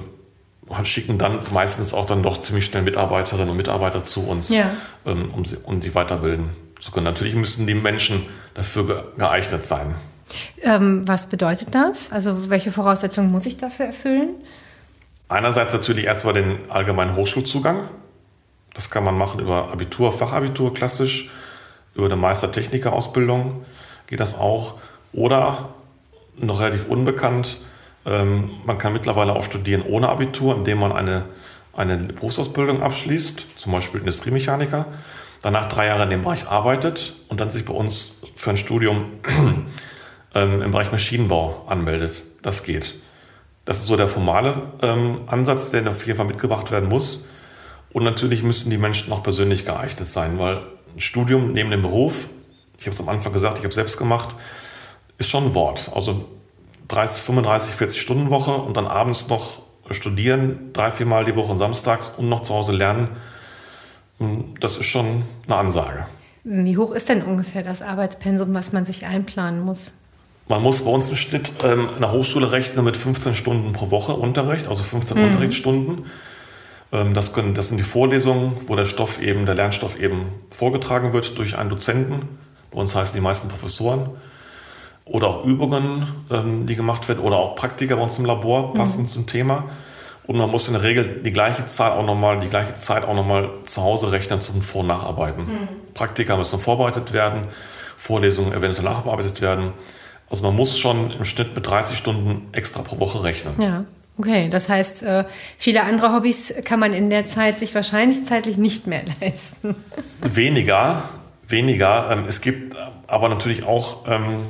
schicken 0.84 1.18
dann 1.18 1.40
meistens 1.52 1.94
auch 1.94 2.06
dann 2.06 2.22
doch 2.22 2.40
ziemlich 2.40 2.64
schnell 2.64 2.82
Mitarbeiterinnen 2.82 3.50
und 3.50 3.56
Mitarbeiter 3.56 4.04
zu 4.04 4.26
uns, 4.26 4.48
ja. 4.48 4.70
ähm, 5.06 5.30
um, 5.34 5.44
sie, 5.44 5.56
um 5.62 5.80
die 5.80 5.94
weiterbilden 5.94 6.50
zu 6.80 6.90
können. 6.90 7.04
Natürlich 7.04 7.34
müssen 7.34 7.66
die 7.66 7.74
Menschen 7.74 8.26
dafür 8.54 9.12
geeignet 9.16 9.66
sein. 9.66 9.94
Ähm, 10.62 11.06
was 11.06 11.28
bedeutet 11.28 11.68
das? 11.74 12.12
Also 12.12 12.50
welche 12.50 12.72
Voraussetzungen 12.72 13.30
muss 13.30 13.46
ich 13.46 13.56
dafür 13.56 13.86
erfüllen? 13.86 14.30
Einerseits 15.28 15.72
natürlich 15.72 16.04
erstmal 16.04 16.34
den 16.34 16.70
allgemeinen 16.70 17.16
Hochschulzugang. 17.16 17.88
Das 18.74 18.90
kann 18.90 19.04
man 19.04 19.16
machen 19.16 19.40
über 19.40 19.70
Abitur, 19.70 20.12
Fachabitur 20.12 20.74
klassisch, 20.74 21.30
über 21.94 22.06
eine 22.06 22.16
Meistertechniker-Ausbildung 22.16 23.64
geht 24.06 24.20
das 24.20 24.36
auch. 24.36 24.74
Oder 25.12 25.70
noch 26.36 26.60
relativ 26.60 26.86
unbekannt, 26.86 27.58
ähm, 28.06 28.50
man 28.64 28.78
kann 28.78 28.92
mittlerweile 28.92 29.34
auch 29.34 29.44
studieren 29.44 29.82
ohne 29.82 30.08
Abitur, 30.08 30.54
indem 30.56 30.78
man 30.78 30.92
eine, 30.92 31.24
eine 31.72 31.96
Berufsausbildung 31.96 32.82
abschließt, 32.82 33.46
zum 33.56 33.72
Beispiel 33.72 34.00
Industriemechaniker, 34.00 34.86
danach 35.42 35.68
drei 35.68 35.86
Jahre 35.86 36.04
in 36.04 36.10
dem 36.10 36.22
Bereich 36.22 36.48
arbeitet 36.48 37.14
und 37.28 37.40
dann 37.40 37.50
sich 37.50 37.64
bei 37.64 37.74
uns 37.74 38.12
für 38.36 38.50
ein 38.50 38.56
Studium 38.56 39.06
ähm, 40.34 40.62
im 40.62 40.70
Bereich 40.70 40.92
Maschinenbau 40.92 41.64
anmeldet. 41.68 42.22
Das 42.42 42.62
geht. 42.62 42.96
Das 43.64 43.78
ist 43.78 43.86
so 43.86 43.96
der 43.96 44.08
formale 44.08 44.60
ähm, 44.82 45.20
Ansatz, 45.26 45.70
der 45.70 45.88
auf 45.88 46.06
jeden 46.06 46.18
Fall 46.18 46.26
mitgebracht 46.26 46.70
werden 46.70 46.88
muss. 46.88 47.26
Und 47.92 48.04
natürlich 48.04 48.42
müssen 48.42 48.70
die 48.70 48.76
Menschen 48.76 49.12
auch 49.12 49.22
persönlich 49.22 49.64
geeignet 49.64 50.08
sein, 50.08 50.38
weil 50.38 50.62
ein 50.94 51.00
Studium 51.00 51.52
neben 51.52 51.70
dem 51.70 51.82
Beruf, 51.82 52.26
ich 52.78 52.86
habe 52.86 52.94
es 52.94 53.00
am 53.00 53.08
Anfang 53.08 53.32
gesagt, 53.32 53.58
ich 53.58 53.64
habe 53.64 53.68
es 53.68 53.76
selbst 53.76 53.96
gemacht, 53.96 54.34
ist 55.16 55.30
schon 55.30 55.44
ein 55.44 55.54
Wort. 55.54 55.90
Also 55.94 56.26
30, 56.88 57.22
35, 57.22 57.74
40 57.74 58.00
Stunden 58.00 58.30
Woche 58.30 58.52
und 58.52 58.76
dann 58.76 58.86
abends 58.86 59.28
noch 59.28 59.62
studieren, 59.90 60.70
drei, 60.72 60.90
vier 60.90 61.06
Mal 61.06 61.24
die 61.24 61.36
Woche 61.36 61.56
samstags 61.56 62.12
und 62.16 62.28
noch 62.28 62.42
zu 62.42 62.54
Hause 62.54 62.72
lernen, 62.72 63.08
hm, 64.18 64.54
das 64.60 64.76
ist 64.76 64.86
schon 64.86 65.24
eine 65.46 65.56
Ansage. 65.56 66.06
Wie 66.44 66.76
hoch 66.76 66.92
ist 66.92 67.08
denn 67.08 67.22
ungefähr 67.22 67.62
das 67.62 67.82
Arbeitspensum, 67.82 68.54
was 68.54 68.72
man 68.72 68.84
sich 68.84 69.06
einplanen 69.06 69.60
muss? 69.60 69.94
Man 70.46 70.62
muss 70.62 70.82
bei 70.82 70.90
uns 70.90 71.08
im 71.08 71.16
Schnitt 71.16 71.54
ähm, 71.62 71.88
in 71.94 72.00
der 72.00 72.12
Hochschule 72.12 72.52
rechnen 72.52 72.84
mit 72.84 72.98
15 72.98 73.34
Stunden 73.34 73.72
pro 73.72 73.90
Woche 73.90 74.12
Unterricht, 74.12 74.68
also 74.68 74.82
15 74.82 75.16
mhm. 75.16 75.24
Unterrichtsstunden. 75.24 76.04
Ähm, 76.92 77.14
das, 77.14 77.32
können, 77.32 77.54
das 77.54 77.68
sind 77.68 77.78
die 77.78 77.84
Vorlesungen, 77.84 78.52
wo 78.66 78.76
der 78.76 78.84
Stoff 78.84 79.22
eben, 79.22 79.46
der 79.46 79.54
Lernstoff 79.54 79.98
eben 79.98 80.26
vorgetragen 80.50 81.14
wird 81.14 81.38
durch 81.38 81.56
einen 81.56 81.70
Dozenten. 81.70 82.28
Bei 82.70 82.78
uns 82.78 82.94
heißen 82.94 83.14
die 83.14 83.22
meisten 83.22 83.48
Professoren. 83.48 84.10
Oder 85.06 85.28
auch 85.28 85.44
Übungen, 85.44 86.06
ähm, 86.30 86.66
die 86.66 86.76
gemacht 86.76 87.08
werden, 87.08 87.20
oder 87.20 87.36
auch 87.36 87.54
Praktika 87.54 87.96
bei 87.96 88.02
uns 88.02 88.18
im 88.18 88.24
Labor, 88.24 88.68
mhm. 88.68 88.74
passend 88.74 89.02
mhm. 89.04 89.08
zum 89.08 89.26
Thema. 89.26 89.64
Und 90.26 90.38
man 90.38 90.50
muss 90.50 90.66
in 90.68 90.74
der 90.74 90.82
Regel 90.82 91.20
die 91.22 91.32
gleiche 91.32 91.66
Zeit 91.66 91.92
auch 91.92 92.04
nochmal, 92.04 92.40
die 92.40 92.48
gleiche 92.48 92.74
Zeit 92.76 93.04
auch 93.04 93.14
nochmal 93.14 93.50
zu 93.66 93.82
Hause 93.82 94.10
rechnen 94.10 94.40
zum 94.40 94.62
Vor- 94.62 94.80
und 94.80 94.86
Nacharbeiten. 94.86 95.44
Mhm. 95.44 95.68
Praktika 95.92 96.36
müssen 96.36 96.58
vorbereitet 96.58 97.12
werden, 97.12 97.48
Vorlesungen 97.98 98.52
eventuell 98.52 98.84
nachbearbeitet 98.84 99.42
werden. 99.42 99.72
Also 100.30 100.42
man 100.42 100.56
muss 100.56 100.78
schon 100.78 101.10
im 101.10 101.24
Schnitt 101.24 101.54
mit 101.54 101.66
30 101.66 101.98
Stunden 101.98 102.48
extra 102.52 102.80
pro 102.80 102.98
Woche 102.98 103.22
rechnen. 103.22 103.54
Ja. 103.60 103.84
Okay, 104.16 104.48
das 104.48 104.68
heißt, 104.68 105.02
äh, 105.02 105.24
viele 105.58 105.82
andere 105.82 106.14
Hobbys 106.14 106.54
kann 106.64 106.78
man 106.78 106.92
in 106.92 107.10
der 107.10 107.26
Zeit 107.26 107.58
sich 107.58 107.74
wahrscheinlich 107.74 108.24
zeitlich 108.26 108.56
nicht 108.56 108.86
mehr 108.86 109.02
leisten. 109.20 109.74
Weniger, 110.20 111.02
weniger. 111.48 112.10
Ähm, 112.10 112.24
es 112.28 112.40
gibt 112.40 112.76
aber 113.08 113.28
natürlich 113.28 113.64
auch 113.64 114.08
ähm, 114.08 114.46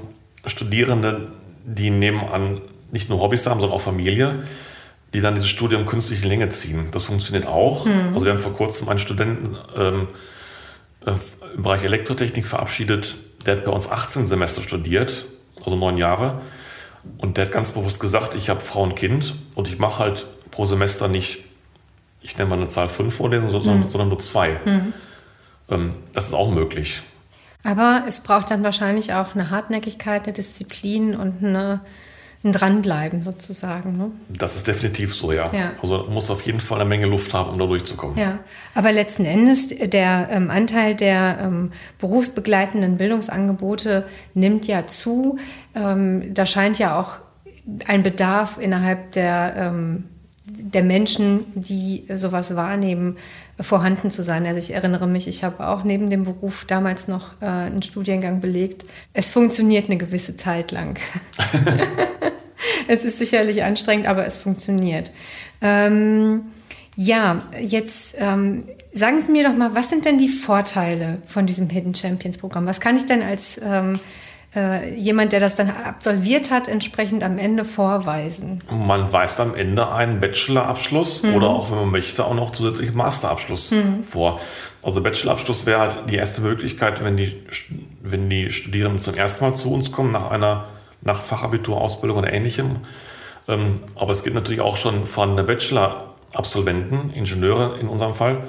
Studierende, 0.47 1.29
die 1.65 1.91
nebenan 1.91 2.61
nicht 2.93 3.09
nur 3.09 3.21
Hobbys 3.21 3.47
haben, 3.47 3.61
sondern 3.61 3.77
auch 3.77 3.83
Familie, 3.83 4.45
die 5.13 5.21
dann 5.21 5.35
dieses 5.35 5.49
Studium 5.49 5.87
künstlich 5.87 6.23
in 6.23 6.29
Länge 6.29 6.49
ziehen. 6.51 6.89
Das 6.91 7.05
funktioniert 7.05 7.47
auch. 7.47 7.87
Mhm. 7.87 8.15
Also 8.15 8.27
wir 8.27 8.33
haben 8.33 8.41
vor 8.41 8.55
kurzem 8.55 8.89
einen 8.89 8.99
Studenten 8.99 9.57
ähm, 9.77 10.09
äh, 11.07 11.13
im 11.55 11.63
Bereich 11.63 11.85
Elektrotechnik 11.85 12.47
verabschiedet, 12.47 13.17
der 13.47 13.57
hat 13.57 13.65
bei 13.65 13.71
uns 13.71 13.89
18 13.89 14.27
Semester 14.27 14.63
studiert, 14.63 15.27
also 15.63 15.77
neun 15.77 15.99
Jahre. 15.99 16.41
Und 17.19 17.37
der 17.37 17.47
hat 17.47 17.53
ganz 17.53 17.73
bewusst 17.73 18.01
gesagt, 18.01 18.35
ich 18.35 18.49
habe 18.49 18.61
Frau 18.61 18.83
und 18.83 18.97
Kind 18.97 19.35
und 19.55 19.69
ich 19.69 19.79
mache 19.79 19.99
halt 20.03 20.27
pro 20.51 20.65
Semester 20.65 21.07
nicht, 21.09 21.41
ich 22.23 22.39
nenne 22.39 22.51
mal 22.51 22.57
eine 22.57 22.69
Zahl 22.69 22.89
fünf 22.89 23.15
Vorlesungen, 23.15 23.51
sondern, 23.51 23.81
mhm. 23.81 23.91
sondern 23.91 24.09
nur 24.09 24.19
zwei. 24.19 24.59
Mhm. 24.65 24.95
Ähm, 25.69 25.95
das 26.13 26.29
ist 26.29 26.35
auch 26.35 26.51
möglich. 26.51 27.03
Aber 27.65 28.05
es 28.07 28.21
braucht 28.21 28.51
dann 28.51 28.63
wahrscheinlich 28.63 29.15
auch 29.15 29.35
eine 29.35 29.51
Hartnäckigkeit, 29.51 30.25
eine 30.25 30.35
Disziplin 30.35 31.17
und 31.17 31.43
eine, 31.43 31.81
ein 32.45 32.53
Dranbleiben 32.53 33.23
sozusagen. 33.23 33.97
Ne? 33.97 34.11
Das 34.29 34.55
ist 34.55 34.67
definitiv 34.67 35.15
so, 35.15 35.33
ja. 35.33 35.51
ja. 35.53 35.73
Also 35.81 36.07
muss 36.11 36.31
auf 36.31 36.43
jeden 36.43 36.61
Fall 36.61 36.81
eine 36.81 36.89
Menge 36.89 37.07
Luft 37.07 37.33
haben, 37.33 37.51
um 37.51 37.59
da 37.59 37.67
durchzukommen. 37.67 38.19
Ja, 38.19 38.39
aber 38.75 38.93
letzten 38.93 39.25
Endes 39.25 39.69
der 39.69 40.29
ähm, 40.31 40.51
Anteil 40.51 40.95
der 40.95 41.39
ähm, 41.41 41.73
berufsbegleitenden 41.99 42.99
Bildungsangebote 42.99 44.05
nimmt 44.35 44.67
ja 44.67 44.87
zu. 44.87 45.39
Ähm, 45.75 46.35
da 46.35 46.45
scheint 46.45 46.79
ja 46.79 47.01
auch 47.01 47.17
ein 47.87 48.03
Bedarf 48.03 48.59
innerhalb 48.59 49.13
der, 49.13 49.55
ähm, 49.57 50.05
der 50.47 50.83
Menschen, 50.83 51.45
die 51.55 52.05
sowas 52.15 52.55
wahrnehmen, 52.55 53.17
vorhanden 53.59 54.11
zu 54.11 54.23
sein. 54.23 54.45
Also 54.47 54.59
ich 54.59 54.75
erinnere 54.75 55.07
mich, 55.07 55.27
ich 55.27 55.43
habe 55.43 55.67
auch 55.67 55.85
neben 55.85 56.11
dem 56.11 56.25
Beruf 56.25 56.65
damals 56.67 57.09
noch 57.09 57.41
äh, 57.41 57.47
einen 57.47 57.83
Studiengang 57.83 58.41
belegt. 58.41 58.85
Es 59.15 59.31
funktioniert 59.31 59.87
eine 59.87 59.97
gewisse 59.97 60.37
Zeit 60.37 60.71
lang. 60.71 60.99
es 62.89 63.05
ist 63.05 63.19
sicherlich 63.19 63.63
anstrengend, 63.63 64.07
aber 64.07 64.27
es 64.27 64.37
funktioniert. 64.37 65.11
Ähm, 65.61 66.43
ja, 66.97 67.43
jetzt 67.61 68.15
ähm, 68.19 68.65
sagen 68.93 69.23
Sie 69.25 69.33
mir 69.33 69.49
doch 69.49 69.57
mal, 69.57 69.75
was 69.75 69.91
sind 69.91 70.05
denn 70.05 70.19
die 70.19 70.29
Vorteile 70.29 71.19
von 71.27 71.47
diesem 71.47 71.69
Hidden 71.69 71.95
Champions 71.95 72.39
Programm? 72.39 72.67
Was 72.67 72.81
kann 72.81 72.97
ich 72.97 73.07
denn 73.07 73.23
als 73.23 73.61
ähm, 73.63 73.99
äh, 74.57 74.95
jemand, 74.95 75.33
der 75.33 75.41
das 75.41 75.57
dann 75.57 75.71
absolviert 75.71 76.51
hat, 76.51 76.69
entsprechend 76.69 77.23
am 77.23 77.39
Ende 77.39 77.65
vorweisen? 77.65 78.63
Man 78.71 79.13
weist 79.13 79.41
am 79.41 79.55
Ende 79.55 79.91
einen 79.91 80.21
Bachelorabschluss 80.21 81.23
mhm. 81.23 81.35
oder 81.35 81.49
auch, 81.49 81.71
wenn 81.71 81.79
man 81.79 81.91
möchte, 81.91 82.25
auch 82.25 82.35
noch 82.35 82.53
zusätzlich 82.53 82.95
Masterabschluss 82.95 83.71
mhm. 83.71 84.05
vor. 84.05 84.41
Also 84.83 85.03
Bachelorabschluss 85.03 85.67
wäre 85.67 85.81
halt 85.81 85.99
die 86.09 86.17
erste 86.17 86.41
Möglichkeit, 86.41 87.03
wenn 87.03 87.17
die, 87.17 87.43
wenn 88.03 88.31
die 88.31 88.51
Studierenden 88.51 89.01
zum 89.01 89.15
ersten 89.15 89.45
Mal 89.45 89.55
zu 89.55 89.73
uns 89.73 89.93
kommen, 89.93 90.13
nach 90.13 90.31
einer 90.31 90.67
nach 91.05 91.23
Fachabitur-Ausbildung 91.23 92.19
oder 92.19 92.33
ähnlichem. 92.33 92.77
Ähm, 93.47 93.81
aber 93.95 94.13
es 94.13 94.25
gibt 94.25 94.35
natürlich 94.35 94.61
auch 94.61 94.77
schon 94.77 95.07
von 95.07 95.37
der 95.37 95.45
Bachelor-Absolventen, 95.45 97.13
Ingenieure 97.15 97.79
in 97.79 97.89
unserem 97.89 98.15
Fall, 98.15 98.45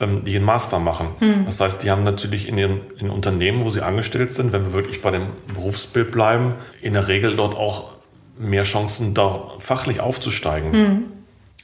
ähm, 0.00 0.24
die 0.24 0.36
einen 0.36 0.44
Master 0.44 0.78
machen. 0.78 1.08
Mhm. 1.20 1.44
Das 1.44 1.60
heißt, 1.60 1.82
die 1.82 1.90
haben 1.90 2.04
natürlich 2.04 2.48
in 2.48 2.58
ihren 2.58 2.80
in 2.98 3.10
Unternehmen, 3.10 3.64
wo 3.64 3.70
sie 3.70 3.82
angestellt 3.82 4.32
sind, 4.32 4.52
wenn 4.52 4.64
wir 4.64 4.72
wirklich 4.72 5.02
bei 5.02 5.10
dem 5.10 5.28
Berufsbild 5.54 6.10
bleiben, 6.10 6.54
in 6.80 6.94
der 6.94 7.08
Regel 7.08 7.36
dort 7.36 7.54
auch 7.54 7.92
mehr 8.38 8.62
Chancen, 8.62 9.14
da 9.14 9.52
fachlich 9.58 10.00
aufzusteigen. 10.00 10.72
Mhm. 10.72 11.02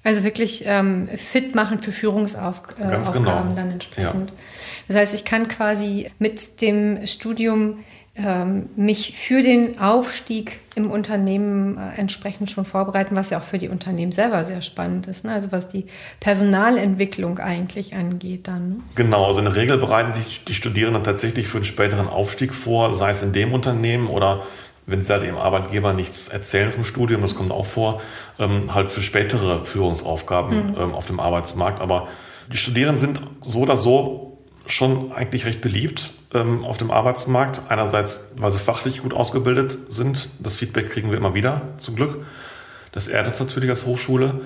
Also 0.04 0.22
wirklich 0.22 0.62
ähm, 0.66 1.08
fit 1.08 1.56
machen 1.56 1.80
für 1.80 1.90
Führungsaufgaben 1.90 3.02
äh, 3.02 3.12
genau. 3.12 3.44
dann 3.56 3.72
entsprechend. 3.72 4.30
Ja. 4.30 4.36
Das 4.86 4.96
heißt, 4.96 5.14
ich 5.14 5.24
kann 5.24 5.48
quasi 5.48 6.12
mit 6.20 6.60
dem 6.60 7.04
Studium 7.08 7.78
mich 8.76 9.12
für 9.16 9.42
den 9.42 9.78
Aufstieg 9.78 10.60
im 10.74 10.90
Unternehmen 10.90 11.78
äh, 11.78 11.98
entsprechend 11.98 12.50
schon 12.50 12.64
vorbereiten, 12.64 13.16
was 13.16 13.30
ja 13.30 13.38
auch 13.38 13.42
für 13.42 13.58
die 13.58 13.68
Unternehmen 13.68 14.12
selber 14.12 14.44
sehr 14.44 14.62
spannend 14.62 15.06
ist. 15.06 15.24
Ne? 15.24 15.32
Also 15.32 15.50
was 15.52 15.68
die 15.68 15.86
Personalentwicklung 16.20 17.38
eigentlich 17.38 17.94
angeht 17.94 18.46
dann. 18.46 18.68
Ne? 18.68 18.76
Genau, 18.94 19.26
also 19.26 19.38
in 19.38 19.46
der 19.46 19.56
Regel 19.56 19.78
bereiten 19.78 20.14
sich 20.14 20.44
die 20.44 20.54
Studierenden 20.54 21.02
tatsächlich 21.02 21.48
für 21.48 21.58
einen 21.58 21.64
späteren 21.64 22.08
Aufstieg 22.08 22.54
vor, 22.54 22.94
sei 22.94 23.10
es 23.10 23.22
in 23.22 23.32
dem 23.32 23.52
Unternehmen 23.52 24.06
oder 24.06 24.42
wenn 24.86 25.02
sie 25.02 25.12
halt 25.12 25.24
dem 25.24 25.36
Arbeitgeber 25.36 25.92
nichts 25.92 26.28
erzählen 26.28 26.70
vom 26.70 26.84
Studium, 26.84 27.22
das 27.22 27.34
kommt 27.34 27.50
auch 27.50 27.66
vor, 27.66 28.00
ähm, 28.38 28.74
halt 28.74 28.90
für 28.90 29.02
spätere 29.02 29.64
Führungsaufgaben 29.64 30.72
mhm. 30.72 30.76
ähm, 30.78 30.94
auf 30.94 31.06
dem 31.06 31.20
Arbeitsmarkt. 31.20 31.80
Aber 31.80 32.08
die 32.52 32.56
Studierenden 32.56 32.98
sind 32.98 33.20
so 33.42 33.60
oder 33.60 33.76
so 33.76 34.35
schon 34.66 35.12
eigentlich 35.12 35.46
recht 35.46 35.60
beliebt 35.60 36.10
ähm, 36.34 36.64
auf 36.64 36.78
dem 36.78 36.90
Arbeitsmarkt. 36.90 37.60
Einerseits, 37.68 38.24
weil 38.36 38.50
sie 38.52 38.58
fachlich 38.58 39.02
gut 39.02 39.14
ausgebildet 39.14 39.78
sind. 39.88 40.30
Das 40.40 40.56
Feedback 40.56 40.90
kriegen 40.90 41.10
wir 41.10 41.18
immer 41.18 41.34
wieder, 41.34 41.62
zum 41.78 41.94
Glück. 41.96 42.26
Das 42.92 43.08
ehrt 43.08 43.26
uns 43.26 43.40
natürlich 43.40 43.70
als 43.70 43.86
Hochschule. 43.86 44.42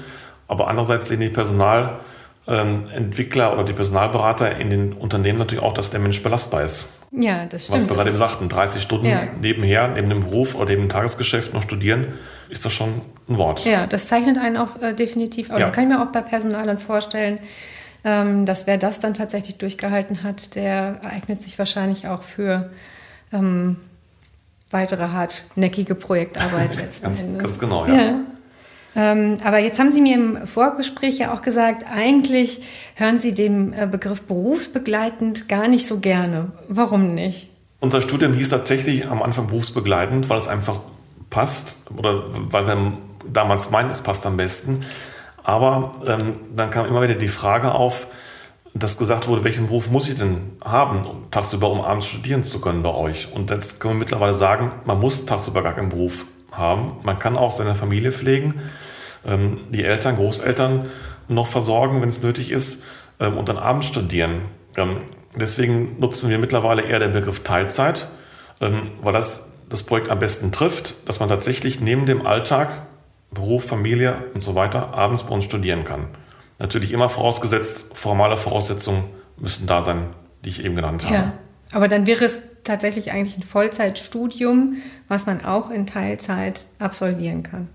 Aber 0.48 0.68
andererseits 0.68 1.08
sehen 1.08 1.20
die 1.20 1.28
Personalentwickler 1.28 3.52
oder 3.52 3.64
die 3.64 3.72
Personalberater 3.72 4.56
in 4.56 4.70
den 4.70 4.92
Unternehmen 4.92 5.38
natürlich 5.38 5.62
auch, 5.62 5.74
dass 5.74 5.90
der 5.90 6.00
Mensch 6.00 6.22
belastbar 6.22 6.64
ist. 6.64 6.88
Ja, 7.12 7.46
das 7.46 7.66
stimmt. 7.66 7.82
Was 7.82 7.88
wir 7.88 7.96
gerade 7.96 8.10
eben 8.10 8.18
sagten, 8.18 8.48
30 8.48 8.82
Stunden 8.82 9.06
ja. 9.06 9.22
nebenher, 9.40 9.88
neben 9.88 10.10
dem 10.10 10.22
Beruf 10.22 10.54
oder 10.54 10.66
neben 10.66 10.82
dem 10.82 10.88
Tagesgeschäft 10.88 11.52
noch 11.54 11.62
studieren, 11.62 12.14
ist 12.48 12.64
das 12.64 12.72
schon 12.72 13.02
ein 13.28 13.38
Wort. 13.38 13.64
Ja, 13.64 13.86
das 13.86 14.08
zeichnet 14.08 14.38
einen 14.38 14.56
auch 14.56 14.80
äh, 14.80 14.94
definitiv 14.94 15.50
aus. 15.50 15.58
Ja. 15.58 15.66
Das 15.66 15.74
kann 15.74 15.84
ich 15.84 15.90
mir 15.90 16.02
auch 16.02 16.12
bei 16.12 16.20
Personalern 16.20 16.78
vorstellen 16.78 17.40
ähm, 18.04 18.46
dass 18.46 18.66
wer 18.66 18.78
das 18.78 19.00
dann 19.00 19.14
tatsächlich 19.14 19.56
durchgehalten 19.56 20.22
hat, 20.22 20.54
der 20.54 21.00
eignet 21.02 21.42
sich 21.42 21.58
wahrscheinlich 21.58 22.08
auch 22.08 22.22
für 22.22 22.70
ähm, 23.32 23.76
weitere 24.70 25.08
hartnäckige 25.08 25.94
Projektarbeit 25.94 26.76
letzten 26.76 27.04
ganz, 27.04 27.20
Endes. 27.20 27.38
Ganz 27.38 27.58
genau, 27.58 27.86
ja. 27.86 27.94
ja. 27.94 28.20
Ähm, 28.96 29.36
aber 29.44 29.58
jetzt 29.58 29.78
haben 29.78 29.92
Sie 29.92 30.00
mir 30.00 30.16
im 30.16 30.46
Vorgespräch 30.46 31.18
ja 31.18 31.32
auch 31.32 31.42
gesagt, 31.42 31.84
eigentlich 31.88 32.62
hören 32.96 33.20
Sie 33.20 33.34
dem 33.34 33.72
äh, 33.72 33.86
Begriff 33.86 34.22
berufsbegleitend 34.22 35.48
gar 35.48 35.68
nicht 35.68 35.86
so 35.86 36.00
gerne. 36.00 36.50
Warum 36.68 37.14
nicht? 37.14 37.48
Unser 37.78 38.00
Studium 38.00 38.34
hieß 38.34 38.48
tatsächlich 38.48 39.06
am 39.06 39.22
Anfang 39.22 39.46
berufsbegleitend, 39.46 40.28
weil 40.28 40.38
es 40.38 40.48
einfach 40.48 40.80
passt 41.30 41.76
oder 41.96 42.24
weil 42.50 42.66
wir 42.66 42.92
damals 43.32 43.70
meinen, 43.70 43.90
es 43.90 44.00
passt 44.00 44.26
am 44.26 44.36
besten. 44.36 44.84
Aber 45.42 45.94
ähm, 46.06 46.34
dann 46.54 46.70
kam 46.70 46.86
immer 46.86 47.02
wieder 47.02 47.14
die 47.14 47.28
Frage 47.28 47.72
auf, 47.72 48.06
dass 48.74 48.98
gesagt 48.98 49.26
wurde, 49.26 49.42
welchen 49.42 49.66
Beruf 49.66 49.90
muss 49.90 50.08
ich 50.08 50.18
denn 50.18 50.52
haben, 50.64 51.04
um 51.04 51.30
tagsüber, 51.30 51.70
um 51.70 51.80
abends 51.80 52.06
studieren 52.06 52.44
zu 52.44 52.60
können 52.60 52.82
bei 52.82 52.94
euch? 52.94 53.32
Und 53.32 53.50
jetzt 53.50 53.80
können 53.80 53.94
wir 53.94 53.98
mittlerweile 54.00 54.34
sagen, 54.34 54.70
man 54.84 55.00
muss 55.00 55.26
tagsüber 55.26 55.62
gar 55.62 55.72
keinen 55.72 55.88
Beruf 55.88 56.26
haben. 56.52 56.92
Man 57.02 57.18
kann 57.18 57.36
auch 57.36 57.50
seine 57.50 57.74
Familie 57.74 58.12
pflegen, 58.12 58.62
ähm, 59.26 59.58
die 59.70 59.84
Eltern, 59.84 60.16
Großeltern 60.16 60.86
noch 61.28 61.46
versorgen, 61.46 62.00
wenn 62.00 62.08
es 62.08 62.22
nötig 62.22 62.50
ist, 62.50 62.84
ähm, 63.18 63.38
und 63.38 63.48
dann 63.48 63.56
abends 63.56 63.86
studieren. 63.86 64.42
Ähm, 64.76 64.98
deswegen 65.34 65.98
nutzen 65.98 66.30
wir 66.30 66.38
mittlerweile 66.38 66.82
eher 66.82 67.00
den 67.00 67.12
Begriff 67.12 67.42
Teilzeit, 67.42 68.08
ähm, 68.60 68.82
weil 69.00 69.12
das 69.12 69.46
das 69.70 69.84
Projekt 69.84 70.10
am 70.10 70.18
besten 70.18 70.52
trifft, 70.52 71.08
dass 71.08 71.20
man 71.20 71.28
tatsächlich 71.28 71.80
neben 71.80 72.04
dem 72.04 72.26
Alltag 72.26 72.82
Beruf, 73.32 73.64
Familie 73.64 74.24
und 74.34 74.40
so 74.40 74.54
weiter 74.54 74.94
abends 74.94 75.24
bei 75.24 75.34
uns 75.34 75.44
studieren 75.44 75.84
kann. 75.84 76.06
Natürlich 76.58 76.92
immer 76.92 77.08
vorausgesetzt, 77.08 77.84
formale 77.94 78.36
Voraussetzungen 78.36 79.04
müssen 79.38 79.66
da 79.66 79.82
sein, 79.82 80.08
die 80.44 80.50
ich 80.50 80.64
eben 80.64 80.76
genannt 80.76 81.04
habe. 81.04 81.14
Ja, 81.14 81.32
aber 81.72 81.88
dann 81.88 82.06
wäre 82.06 82.24
es 82.24 82.42
tatsächlich 82.64 83.12
eigentlich 83.12 83.38
ein 83.38 83.42
Vollzeitstudium, 83.42 84.76
was 85.08 85.26
man 85.26 85.44
auch 85.44 85.70
in 85.70 85.86
Teilzeit 85.86 86.66
absolvieren 86.78 87.42
kann. 87.42 87.68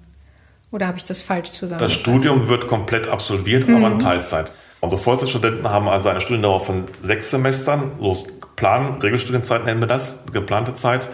Oder 0.71 0.88
habe 0.88 0.97
ich 0.97 1.05
das 1.05 1.21
falsch 1.21 1.51
zusammengefasst? 1.51 1.95
Das 1.95 2.01
Studium 2.01 2.47
wird 2.47 2.67
komplett 2.67 3.07
absolviert, 3.07 3.67
mhm. 3.67 3.77
aber 3.77 3.93
in 3.93 4.00
Teilzeit. 4.00 4.51
Unsere 4.81 5.01
Vollzeitstudenten 5.01 5.67
haben 5.69 5.88
also 5.88 6.09
eine 6.09 6.21
Studiendauer 6.21 6.59
von 6.59 6.85
sechs 7.01 7.31
Semestern, 7.31 7.93
so 8.00 8.15
Plan, 8.55 9.00
Regelstudienzeit 9.01 9.65
nennen 9.65 9.79
wir 9.79 9.88
das, 9.88 10.19
geplante 10.31 10.75
Zeit. 10.75 11.09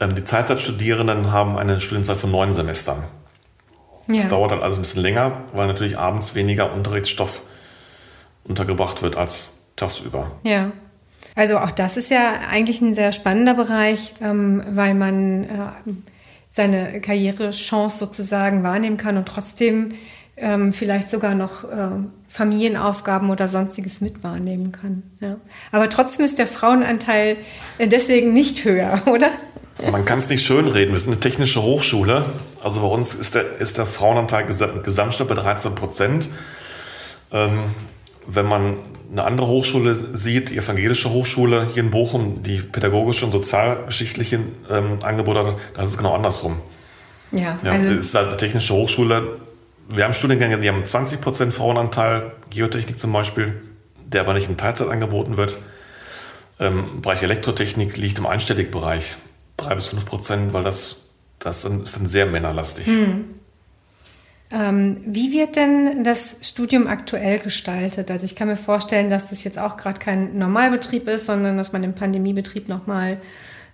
Ähm, 0.00 0.14
die 0.14 0.22
Teilzeitstudierenden 0.22 1.32
haben 1.32 1.58
eine 1.58 1.80
Studienzeit 1.80 2.16
von 2.16 2.30
neun 2.30 2.52
Semestern. 2.52 3.04
Ja. 4.08 4.22
Das 4.22 4.30
dauert 4.30 4.52
dann 4.52 4.62
also 4.62 4.76
ein 4.76 4.82
bisschen 4.82 5.02
länger, 5.02 5.42
weil 5.52 5.66
natürlich 5.66 5.98
abends 5.98 6.34
weniger 6.34 6.72
Unterrichtsstoff 6.72 7.42
untergebracht 8.44 9.02
wird 9.02 9.16
als 9.16 9.48
tagsüber. 9.76 10.30
Ja. 10.42 10.72
Also 11.34 11.58
auch 11.58 11.70
das 11.70 11.96
ist 11.96 12.10
ja 12.10 12.34
eigentlich 12.50 12.80
ein 12.80 12.94
sehr 12.94 13.12
spannender 13.12 13.54
Bereich, 13.54 14.14
ähm, 14.22 14.62
weil 14.70 14.94
man 14.94 15.44
äh, 15.44 15.48
seine 16.50 17.00
Karrierechance 17.00 17.98
sozusagen 17.98 18.62
wahrnehmen 18.62 18.96
kann 18.96 19.18
und 19.18 19.26
trotzdem 19.26 19.90
ähm, 20.38 20.72
vielleicht 20.72 21.10
sogar 21.10 21.34
noch 21.34 21.64
äh, 21.64 21.90
Familienaufgaben 22.28 23.30
oder 23.30 23.48
sonstiges 23.48 24.00
mit 24.00 24.22
wahrnehmen 24.22 24.72
kann. 24.72 25.02
Ja. 25.20 25.36
Aber 25.72 25.88
trotzdem 25.90 26.24
ist 26.24 26.38
der 26.38 26.46
Frauenanteil 26.46 27.36
äh, 27.78 27.88
deswegen 27.88 28.32
nicht 28.32 28.64
höher, 28.64 29.02
oder? 29.06 29.30
Man 29.90 30.04
kann 30.04 30.18
es 30.18 30.28
nicht 30.28 30.44
schönreden. 30.44 30.92
Wir 30.92 30.98
sind 30.98 31.12
eine 31.12 31.20
technische 31.20 31.62
Hochschule. 31.62 32.24
Also 32.62 32.80
bei 32.80 32.86
uns 32.86 33.14
ist 33.14 33.34
der, 33.34 33.58
ist 33.58 33.78
der 33.78 33.86
Frauenanteil 33.86 34.46
Gesamtstadt 34.46 35.28
bei 35.28 35.34
13 35.34 35.74
Prozent. 35.74 36.30
Ähm, 37.30 37.74
wenn 38.26 38.46
man 38.46 38.78
eine 39.10 39.24
andere 39.24 39.46
Hochschule 39.46 39.94
sieht, 39.94 40.50
die 40.50 40.56
evangelische 40.56 41.10
Hochschule 41.10 41.68
hier 41.72 41.82
in 41.82 41.90
Bochum, 41.90 42.42
die 42.42 42.58
pädagogische 42.58 43.24
und 43.24 43.32
sozialgeschichtliche 43.32 44.40
ähm, 44.70 44.98
Angebote 45.02 45.46
hat, 45.46 45.56
da 45.74 45.82
ist 45.82 45.90
es 45.90 45.98
genau 45.98 46.14
andersrum. 46.14 46.60
Ja, 47.32 47.58
ja 47.62 47.72
also 47.72 47.94
das 47.94 48.06
ist 48.06 48.14
halt 48.14 48.28
eine 48.28 48.36
technische 48.36 48.74
Hochschule. 48.74 49.40
Wir 49.88 50.04
haben 50.04 50.12
Studiengänge, 50.12 50.58
die 50.58 50.68
haben 50.68 50.84
20 50.84 51.20
Prozent 51.20 51.54
Frauenanteil, 51.54 52.32
Geotechnik 52.50 52.98
zum 52.98 53.12
Beispiel, 53.12 53.60
der 54.06 54.22
aber 54.22 54.34
nicht 54.34 54.48
in 54.48 54.56
Teilzeit 54.56 54.88
angeboten 54.88 55.36
wird. 55.36 55.58
Ähm, 56.58 57.02
Bereich 57.02 57.22
Elektrotechnik 57.22 57.96
liegt 57.96 58.18
im 58.18 58.26
einstelligen 58.26 58.72
Bereich, 58.72 59.16
drei 59.56 59.74
bis 59.74 59.86
fünf 59.86 60.06
Prozent, 60.06 60.52
weil 60.52 60.64
das, 60.64 60.96
das 61.38 61.64
ist 61.64 61.96
dann 61.96 62.06
sehr 62.06 62.26
männerlastig. 62.26 62.86
Hm. 62.86 63.24
Ähm, 64.52 65.00
wie 65.04 65.32
wird 65.32 65.56
denn 65.56 66.04
das 66.04 66.36
Studium 66.42 66.86
aktuell 66.86 67.40
gestaltet? 67.40 68.10
Also 68.10 68.24
ich 68.24 68.36
kann 68.36 68.46
mir 68.46 68.56
vorstellen, 68.56 69.10
dass 69.10 69.30
das 69.30 69.42
jetzt 69.42 69.58
auch 69.58 69.76
gerade 69.76 69.98
kein 69.98 70.38
Normalbetrieb 70.38 71.08
ist, 71.08 71.26
sondern 71.26 71.56
dass 71.56 71.72
man 71.72 71.82
im 71.82 71.94
Pandemiebetrieb 71.94 72.68
nochmal, 72.68 73.16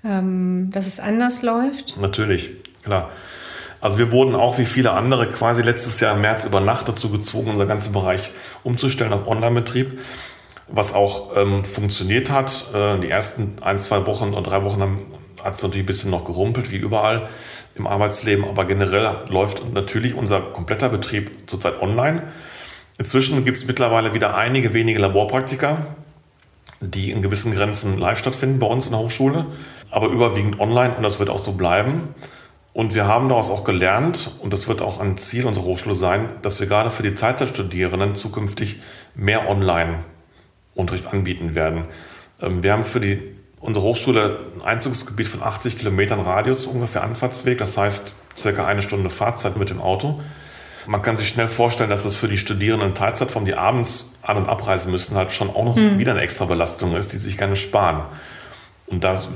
ähm, 0.03 0.71
dass 0.73 0.87
es 0.87 0.99
anders 0.99 1.43
läuft. 1.43 1.99
Natürlich, 2.01 2.51
klar. 2.83 3.11
Also 3.83 3.99
wir 3.99 4.13
wurden 4.13 4.35
auch 4.35 4.59
wie 4.59 4.65
viele 4.65 4.93
andere 4.93 5.29
quasi 5.29 5.61
letztes 5.61 6.01
Jahr 6.01 6.15
im 6.15 6.23
März 6.23 6.45
über 6.45 6.61
Nacht 6.61 6.89
dazu 6.89 7.11
gezwungen, 7.11 7.51
unser 7.51 7.67
ganzen 7.67 7.93
Bereich 7.93 8.31
umzustellen 8.63 9.13
auf 9.13 9.27
Online-Betrieb, 9.27 9.99
was 10.69 10.95
auch 10.95 11.37
ähm, 11.37 11.65
funktioniert 11.65 12.31
hat. 12.31 12.65
Äh, 12.73 13.01
die 13.01 13.11
ersten 13.11 13.57
ein, 13.61 13.79
zwei 13.79 14.07
Wochen 14.07 14.33
und 14.33 14.45
drei 14.45 14.63
Wochen 14.63 14.81
hat 15.43 15.55
es 15.55 15.63
natürlich 15.63 15.85
ein 15.85 15.87
bisschen 15.87 16.11
noch 16.11 16.25
gerumpelt, 16.25 16.71
wie 16.71 16.77
überall 16.77 17.29
im 17.75 17.87
Arbeitsleben, 17.87 18.45
aber 18.45 18.65
generell 18.65 19.25
läuft 19.29 19.73
natürlich 19.73 20.15
unser 20.15 20.41
kompletter 20.41 20.89
Betrieb 20.89 21.31
zurzeit 21.47 21.81
online. 21.81 22.23
Inzwischen 22.99 23.45
gibt 23.45 23.59
es 23.59 23.67
mittlerweile 23.67 24.15
wieder 24.15 24.37
einige 24.37 24.75
wenige 24.75 24.99
Laborpraktika, 24.99 25.87
die 26.81 27.11
in 27.11 27.23
gewissen 27.23 27.55
Grenzen 27.55 27.99
live 27.99 28.19
stattfinden 28.19 28.59
bei 28.59 28.67
uns 28.67 28.87
in 28.87 28.93
der 28.93 29.01
Hochschule, 29.01 29.47
aber 29.91 30.09
überwiegend 30.09 30.61
online 30.61 30.95
und 30.97 31.03
das 31.03 31.19
wird 31.19 31.31
auch 31.31 31.39
so 31.39 31.53
bleiben. 31.53 32.15
Und 32.75 32.95
wir 32.95 33.07
haben 33.07 33.29
daraus 33.29 33.51
auch 33.51 33.65
gelernt, 33.65 34.31
und 34.41 34.53
das 34.53 34.67
wird 34.67 34.81
auch 34.81 34.99
ein 34.99 35.19
Ziel 35.19 35.45
unserer 35.45 35.65
Hochschule 35.65 35.95
sein, 35.95 36.31
dass 36.41 36.59
wir 36.59 36.67
gerade 36.67 36.91
für 36.91 37.03
die 37.03 37.15
Teilzeitstudierenden 37.15 38.17
zukünftig 38.17 38.81
mehr 39.15 39.49
Online-Unterricht 39.49 41.07
anbieten 41.07 41.55
werden. 41.55 41.85
Ähm, 42.41 42.63
wir 42.63 42.73
haben 42.73 42.85
für 42.85 43.01
die 43.01 43.19
unsere 43.63 43.85
Hochschule 43.85 44.41
ein 44.57 44.63
Einzugsgebiet 44.63 45.29
von 45.29 45.43
80 45.43 45.79
Kilometern 45.79 46.21
Radius 46.21 46.67
ungefähr 46.67 47.03
Anfahrtsweg, 47.03 47.59
das 47.59 47.79
heißt 47.79 48.13
circa 48.37 48.67
eine 48.67 48.83
Stunde 48.83 49.09
Fahrzeit 49.09 49.57
mit 49.57 49.71
dem 49.71 49.81
Auto. 49.81 50.21
Man 50.87 51.01
kann 51.01 51.17
sich 51.17 51.29
schnell 51.29 51.47
vorstellen, 51.47 51.89
dass 51.89 52.03
das 52.03 52.17
für 52.17 52.27
die 52.27 52.39
Studierenden 52.39 52.91
in 52.91 52.95
Teilzeitform, 52.97 53.45
die 53.45 53.55
abends 53.55 54.11
an- 54.23 54.37
und 54.37 54.49
abreisen 54.49 54.91
müssen, 54.91 55.17
halt 55.17 55.31
schon 55.31 55.49
auch 55.49 55.65
noch 55.65 55.77
hm. 55.77 55.99
wieder 55.99 56.11
eine 56.11 56.23
extra 56.23 56.45
Belastung 56.45 56.97
ist, 56.97 57.13
die 57.13 57.19
sich 57.19 57.39
gerne 57.39 57.55
sparen. 57.55 58.03
Und 58.87 59.05
das, 59.05 59.29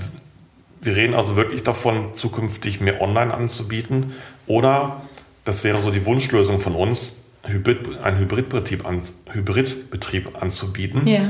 wir 0.80 0.96
reden 0.96 1.14
also 1.14 1.36
wirklich 1.36 1.62
davon, 1.62 2.14
zukünftig 2.14 2.80
mehr 2.80 3.00
online 3.00 3.32
anzubieten. 3.32 4.14
Oder, 4.48 5.02
das 5.44 5.62
wäre 5.62 5.80
so 5.80 5.92
die 5.92 6.04
Wunschlösung 6.04 6.58
von 6.58 6.74
uns, 6.74 7.18
Hybrid, 7.44 7.96
einen 8.02 8.18
Hybridbetrieb, 8.18 8.84
an, 8.84 9.02
Hybridbetrieb 9.30 10.42
anzubieten. 10.42 11.06
Ja. 11.06 11.20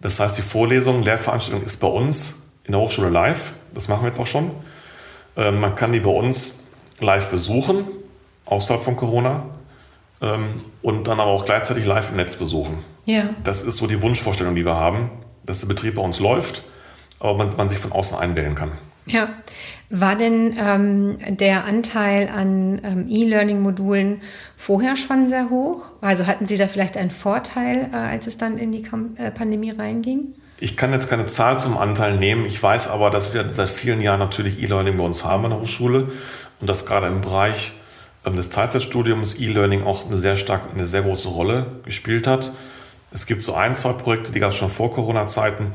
Das 0.00 0.20
heißt, 0.20 0.38
die 0.38 0.42
Vorlesung, 0.42 1.02
Lehrveranstaltung 1.02 1.64
ist 1.64 1.80
bei 1.80 1.88
uns 1.88 2.36
in 2.64 2.72
der 2.72 2.80
Hochschule 2.80 3.08
live. 3.08 3.52
Das 3.74 3.88
machen 3.88 4.02
wir 4.02 4.08
jetzt 4.08 4.20
auch 4.20 4.26
schon. 4.26 4.50
Ähm, 5.36 5.60
man 5.60 5.74
kann 5.74 5.92
die 5.92 6.00
bei 6.00 6.10
uns 6.10 6.60
live 7.00 7.30
besuchen, 7.30 7.84
außerhalb 8.46 8.82
von 8.82 8.96
Corona. 8.96 9.44
Ähm, 10.20 10.62
und 10.82 11.06
dann 11.06 11.20
aber 11.20 11.30
auch 11.30 11.44
gleichzeitig 11.44 11.84
live 11.86 12.10
im 12.10 12.16
Netz 12.16 12.36
besuchen. 12.36 12.78
Ja. 13.04 13.30
Das 13.44 13.62
ist 13.62 13.76
so 13.76 13.86
die 13.86 14.02
Wunschvorstellung, 14.02 14.54
die 14.54 14.64
wir 14.64 14.74
haben, 14.74 15.10
dass 15.44 15.60
der 15.60 15.66
Betrieb 15.66 15.94
bei 15.94 16.02
uns 16.02 16.20
läuft, 16.20 16.62
aber 17.20 17.34
man, 17.34 17.56
man 17.56 17.68
sich 17.68 17.78
von 17.78 17.92
außen 17.92 18.18
einwählen 18.18 18.54
kann. 18.54 18.72
Ja. 19.10 19.28
War 19.90 20.16
denn 20.16 20.54
ähm, 20.58 21.16
der 21.28 21.64
Anteil 21.64 22.28
an 22.28 22.80
ähm, 22.84 23.06
E-Learning-Modulen 23.08 24.20
vorher 24.56 24.96
schon 24.96 25.26
sehr 25.26 25.48
hoch? 25.48 25.92
Also 26.02 26.26
hatten 26.26 26.46
Sie 26.46 26.58
da 26.58 26.66
vielleicht 26.66 26.96
einen 26.98 27.10
Vorteil, 27.10 27.88
äh, 27.92 27.96
als 27.96 28.26
es 28.26 28.36
dann 28.36 28.58
in 28.58 28.70
die 28.70 28.82
Kam 28.82 29.16
äh, 29.16 29.30
Pandemie 29.30 29.70
reinging? 29.70 30.34
Ich 30.60 30.76
kann 30.76 30.92
jetzt 30.92 31.08
keine 31.08 31.26
Zahl 31.26 31.58
zum 31.58 31.78
Anteil 31.78 32.16
nehmen. 32.16 32.44
Ich 32.44 32.62
weiß 32.62 32.88
aber, 32.88 33.10
dass 33.10 33.32
wir 33.32 33.48
seit 33.50 33.70
vielen 33.70 34.00
Jahren 34.00 34.18
natürlich 34.18 34.62
E-Learning 34.62 34.98
bei 34.98 35.04
uns 35.04 35.24
haben 35.24 35.44
in 35.44 35.50
der 35.50 35.60
Hochschule 35.60 36.10
und 36.60 36.68
dass 36.68 36.84
gerade 36.84 37.06
im 37.06 37.22
Bereich 37.22 37.72
ähm, 38.26 38.36
des 38.36 38.50
Teilzeitstudiums 38.50 39.36
E-Learning 39.36 39.84
auch 39.84 40.06
eine 40.06 40.16
sehr 40.16 40.36
stark, 40.36 40.62
eine 40.74 40.86
sehr 40.86 41.02
große 41.02 41.28
Rolle 41.28 41.66
gespielt 41.84 42.26
hat. 42.26 42.52
Es 43.10 43.24
gibt 43.24 43.42
so 43.42 43.54
ein, 43.54 43.74
zwei 43.74 43.94
Projekte, 43.94 44.32
die 44.32 44.40
gab 44.40 44.50
es 44.50 44.56
schon 44.56 44.68
vor 44.68 44.92
Corona-Zeiten, 44.92 45.72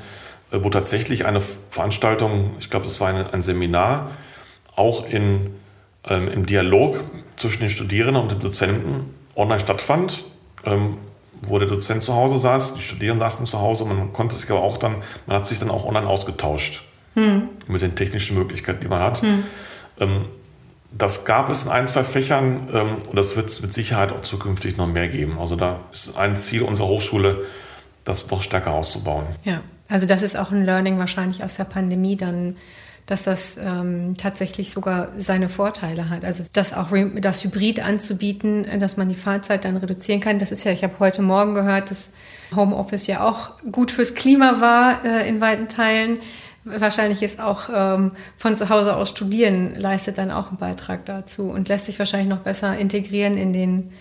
wo 0.61 0.69
tatsächlich 0.69 1.25
eine 1.25 1.41
Veranstaltung, 1.71 2.51
ich 2.59 2.69
glaube, 2.69 2.85
das 2.85 2.99
war 2.99 3.09
ein, 3.09 3.27
ein 3.27 3.41
Seminar, 3.41 4.11
auch 4.75 5.07
in, 5.07 5.55
ähm, 6.07 6.27
im 6.27 6.45
Dialog 6.45 7.03
zwischen 7.37 7.61
den 7.61 7.69
Studierenden 7.69 8.21
und 8.21 8.31
dem 8.31 8.39
Dozenten 8.39 9.13
online 9.35 9.59
stattfand, 9.59 10.23
ähm, 10.65 10.97
wo 11.41 11.59
der 11.59 11.67
Dozent 11.67 12.03
zu 12.03 12.13
Hause 12.13 12.39
saß, 12.39 12.75
die 12.75 12.81
Studierenden 12.81 13.27
saßen 13.27 13.45
zu 13.45 13.59
Hause, 13.59 13.85
man 13.85 14.13
konnte 14.13 14.35
sich 14.35 14.49
aber 14.49 14.61
auch 14.61 14.77
dann, 14.77 14.97
man 15.25 15.37
hat 15.37 15.47
sich 15.47 15.59
dann 15.59 15.69
auch 15.69 15.85
online 15.85 16.07
ausgetauscht 16.07 16.83
hm. 17.15 17.49
mit 17.67 17.81
den 17.81 17.95
technischen 17.95 18.37
Möglichkeiten, 18.37 18.79
die 18.81 18.87
man 18.87 19.01
hat. 19.01 19.21
Hm. 19.21 19.43
Ähm, 19.99 20.25
das 20.95 21.25
gab 21.25 21.49
es 21.49 21.63
in 21.63 21.71
ein, 21.71 21.87
zwei 21.87 22.03
Fächern 22.03 22.69
ähm, 22.71 22.95
und 23.09 23.15
das 23.15 23.35
wird 23.35 23.49
es 23.49 23.61
mit 23.61 23.73
Sicherheit 23.73 24.11
auch 24.11 24.21
zukünftig 24.21 24.77
noch 24.77 24.87
mehr 24.87 25.07
geben. 25.07 25.39
Also 25.39 25.55
da 25.55 25.79
ist 25.91 26.15
ein 26.15 26.37
Ziel 26.37 26.61
unserer 26.61 26.87
Hochschule, 26.87 27.45
das 28.05 28.29
noch 28.29 28.41
stärker 28.41 28.71
auszubauen. 28.71 29.25
Ja. 29.43 29.61
Also 29.93 30.07
das 30.07 30.23
ist 30.23 30.35
auch 30.35 30.49
ein 30.49 30.65
Learning 30.65 30.97
wahrscheinlich 30.97 31.43
aus 31.43 31.57
der 31.57 31.65
Pandemie 31.65 32.15
dann, 32.15 32.57
dass 33.05 33.21
das 33.25 33.57
ähm, 33.57 34.15
tatsächlich 34.17 34.71
sogar 34.71 35.09
seine 35.19 35.49
Vorteile 35.49 36.09
hat. 36.09 36.25
Also 36.25 36.45
das 36.51 36.73
auch 36.73 36.87
das 37.21 37.43
Hybrid 37.43 37.79
anzubieten, 37.85 38.65
dass 38.79 38.97
man 38.97 39.07
die 39.07 39.13
Fahrzeit 39.13 39.65
dann 39.65 39.77
reduzieren 39.77 40.19
kann. 40.19 40.39
Das 40.39 40.51
ist 40.51 40.63
ja, 40.63 40.71
ich 40.71 40.83
habe 40.83 40.95
heute 40.97 41.21
Morgen 41.21 41.53
gehört, 41.53 41.91
dass 41.91 42.13
Homeoffice 42.55 43.05
ja 43.05 43.23
auch 43.23 43.51
gut 43.71 43.91
fürs 43.91 44.15
Klima 44.15 44.59
war 44.59 45.05
äh, 45.05 45.29
in 45.29 45.39
weiten 45.41 45.67
Teilen. 45.67 46.17
Wahrscheinlich 46.63 47.21
ist 47.21 47.39
auch 47.39 47.69
ähm, 47.71 48.13
von 48.35 48.55
zu 48.55 48.69
Hause 48.69 48.95
aus 48.95 49.09
studieren 49.09 49.75
leistet 49.77 50.17
dann 50.17 50.31
auch 50.31 50.47
einen 50.47 50.57
Beitrag 50.57 51.05
dazu 51.05 51.51
und 51.51 51.69
lässt 51.69 51.85
sich 51.85 51.99
wahrscheinlich 51.99 52.29
noch 52.29 52.39
besser 52.39 52.75
integrieren 52.79 53.37
in 53.37 53.53
den 53.53 53.91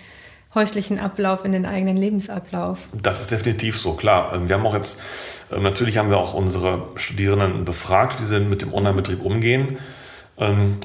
häuslichen 0.55 0.99
Ablauf, 0.99 1.45
in 1.45 1.53
den 1.53 1.67
eigenen 1.67 1.97
Lebensablauf. 1.97 2.89
Das 2.93 3.21
ist 3.21 3.31
definitiv 3.31 3.81
so, 3.81 3.95
klar. 3.95 4.33
Ähm, 4.35 4.49
wir 4.49 4.57
haben 4.57 4.67
auch 4.67 4.75
jetzt, 4.75 5.01
ähm, 5.51 5.63
natürlich 5.63 5.99
haben 5.99 6.11
wir 6.11 6.19
auch 6.19 6.35
unsere 6.35 6.89
Studierenden 6.97 7.65
befragt, 7.65 8.21
wie 8.21 8.27
sie 8.27 8.41
mit 8.41 8.63
dem 8.63 8.75
Online-Betrieb 8.75 9.23
umgehen. 9.23 9.79
Ähm, 10.39 10.79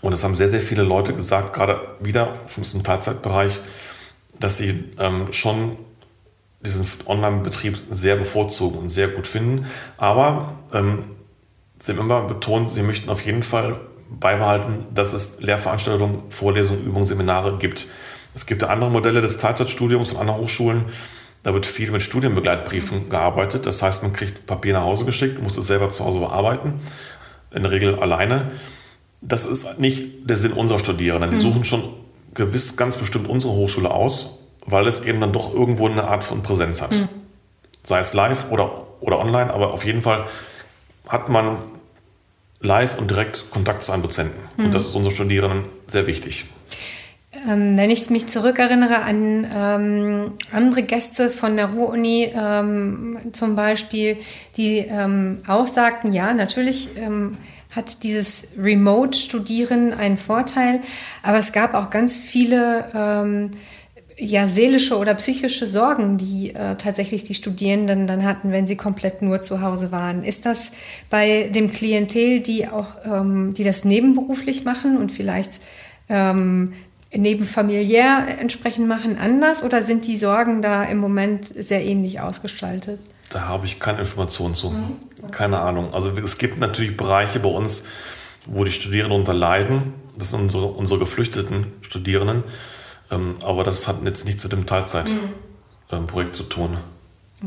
und 0.00 0.12
es 0.12 0.22
haben 0.22 0.36
sehr, 0.36 0.48
sehr 0.48 0.60
viele 0.60 0.84
Leute 0.84 1.12
gesagt, 1.12 1.52
gerade 1.54 1.80
wieder 1.98 2.36
vom 2.46 2.62
Teilzeitbereich, 2.84 3.58
dass 4.38 4.56
sie 4.56 4.84
schon 5.32 5.76
diesen 6.60 6.86
Online-Betrieb 7.04 7.76
sehr 7.90 8.14
bevorzugen 8.14 8.78
und 8.78 8.90
sehr 8.90 9.08
gut 9.08 9.26
finden. 9.26 9.66
Aber 9.96 10.52
sie 10.70 11.90
haben 11.90 11.98
immer 11.98 12.20
betont, 12.22 12.70
sie 12.70 12.82
möchten 12.82 13.10
auf 13.10 13.22
jeden 13.22 13.42
Fall 13.42 13.80
beibehalten, 14.08 14.86
dass 14.94 15.14
es 15.14 15.40
Lehrveranstaltungen, 15.40 16.30
Vorlesungen, 16.30 16.84
Übungen, 16.84 17.06
Seminare 17.06 17.58
gibt. 17.58 17.88
Es 18.38 18.46
gibt 18.46 18.62
andere 18.62 18.88
Modelle 18.88 19.20
des 19.20 19.36
Teilzeitstudiums 19.38 20.12
an 20.12 20.18
anderen 20.18 20.42
Hochschulen. 20.42 20.84
Da 21.42 21.54
wird 21.54 21.66
viel 21.66 21.90
mit 21.90 22.04
Studienbegleitbriefen 22.04 23.08
gearbeitet. 23.08 23.66
Das 23.66 23.82
heißt, 23.82 24.04
man 24.04 24.12
kriegt 24.12 24.46
Papier 24.46 24.74
nach 24.74 24.84
Hause 24.84 25.04
geschickt, 25.04 25.42
muss 25.42 25.56
es 25.56 25.66
selber 25.66 25.90
zu 25.90 26.04
Hause 26.04 26.20
bearbeiten. 26.20 26.74
In 27.50 27.64
der 27.64 27.72
Regel 27.72 27.98
alleine. 27.98 28.52
Das 29.20 29.44
ist 29.44 29.80
nicht 29.80 30.30
der 30.30 30.36
Sinn 30.36 30.52
unserer 30.52 30.78
Studierenden. 30.78 31.32
Die 31.32 31.36
mhm. 31.36 31.40
suchen 31.40 31.64
schon 31.64 31.82
gewiss 32.34 32.76
ganz 32.76 32.96
bestimmt 32.96 33.28
unsere 33.28 33.54
Hochschule 33.54 33.90
aus, 33.90 34.38
weil 34.64 34.86
es 34.86 35.00
eben 35.00 35.20
dann 35.20 35.32
doch 35.32 35.52
irgendwo 35.52 35.88
eine 35.88 36.04
Art 36.04 36.22
von 36.22 36.44
Präsenz 36.44 36.80
hat. 36.80 36.92
Mhm. 36.92 37.08
Sei 37.82 37.98
es 37.98 38.14
live 38.14 38.52
oder, 38.52 38.86
oder 39.00 39.18
online, 39.18 39.52
aber 39.52 39.72
auf 39.72 39.84
jeden 39.84 40.02
Fall 40.02 40.26
hat 41.08 41.28
man 41.28 41.56
live 42.60 42.98
und 42.98 43.10
direkt 43.10 43.50
Kontakt 43.50 43.82
zu 43.82 43.90
einem 43.90 44.04
Dozenten. 44.04 44.38
Mhm. 44.56 44.66
Und 44.66 44.74
das 44.74 44.86
ist 44.86 44.94
unseren 44.94 45.12
Studierenden 45.12 45.64
sehr 45.88 46.06
wichtig. 46.06 46.44
Ähm, 47.46 47.76
wenn 47.76 47.90
ich 47.90 48.10
mich 48.10 48.26
zurückerinnere 48.26 49.02
an 49.02 49.46
ähm, 49.52 50.32
andere 50.52 50.82
Gäste 50.82 51.30
von 51.30 51.56
der 51.56 51.70
Ruhr-Uni 51.70 52.32
ähm, 52.34 53.18
zum 53.32 53.54
Beispiel, 53.54 54.16
die 54.56 54.78
ähm, 54.78 55.42
auch 55.46 55.66
sagten, 55.66 56.12
ja, 56.12 56.34
natürlich 56.34 56.96
ähm, 56.96 57.36
hat 57.76 58.02
dieses 58.02 58.48
Remote-Studieren 58.58 59.92
einen 59.92 60.16
Vorteil, 60.16 60.80
aber 61.22 61.38
es 61.38 61.52
gab 61.52 61.74
auch 61.74 61.90
ganz 61.90 62.18
viele 62.18 62.86
ähm, 62.94 63.50
ja, 64.16 64.48
seelische 64.48 64.98
oder 64.98 65.14
psychische 65.14 65.66
Sorgen, 65.66 66.18
die 66.18 66.54
äh, 66.54 66.74
tatsächlich 66.76 67.22
die 67.22 67.34
Studierenden 67.34 68.06
dann 68.06 68.24
hatten, 68.24 68.50
wenn 68.50 68.66
sie 68.66 68.76
komplett 68.76 69.22
nur 69.22 69.42
zu 69.42 69.60
Hause 69.60 69.92
waren. 69.92 70.24
Ist 70.24 70.44
das 70.44 70.72
bei 71.08 71.50
dem 71.54 71.72
Klientel, 71.72 72.40
die 72.40 72.66
auch, 72.66 72.88
ähm, 73.04 73.54
die 73.54 73.64
das 73.64 73.84
nebenberuflich 73.84 74.64
machen 74.64 74.96
und 74.96 75.12
vielleicht 75.12 75.60
ähm, 76.08 76.72
nebenfamiliär 77.14 78.38
entsprechend 78.38 78.86
machen, 78.86 79.16
anders 79.18 79.62
oder 79.62 79.82
sind 79.82 80.06
die 80.06 80.16
Sorgen 80.16 80.62
da 80.62 80.84
im 80.84 80.98
Moment 80.98 81.46
sehr 81.56 81.84
ähnlich 81.84 82.20
ausgestaltet? 82.20 83.00
Da 83.30 83.42
habe 83.42 83.66
ich 83.66 83.80
keine 83.80 84.00
Informationen 84.00 84.54
zu. 84.54 84.70
Mhm. 84.70 85.30
Keine 85.30 85.60
Ahnung. 85.60 85.92
Also 85.92 86.10
es 86.10 86.38
gibt 86.38 86.58
natürlich 86.58 86.96
Bereiche 86.96 87.40
bei 87.40 87.48
uns, 87.48 87.82
wo 88.46 88.64
die 88.64 88.70
Studierenden 88.70 89.20
unterleiden. 89.20 89.94
Das 90.18 90.30
sind 90.30 90.40
unsere, 90.40 90.66
unsere 90.66 90.98
geflüchteten 90.98 91.66
Studierenden. 91.82 92.44
Ähm, 93.10 93.36
aber 93.42 93.64
das 93.64 93.86
hat 93.88 93.96
jetzt 94.04 94.24
nichts 94.24 94.42
mit 94.44 94.52
dem 94.52 94.66
Teilzeitprojekt 94.66 95.22
mhm. 95.92 96.18
ähm, 96.18 96.34
zu 96.34 96.42
tun. 96.44 96.76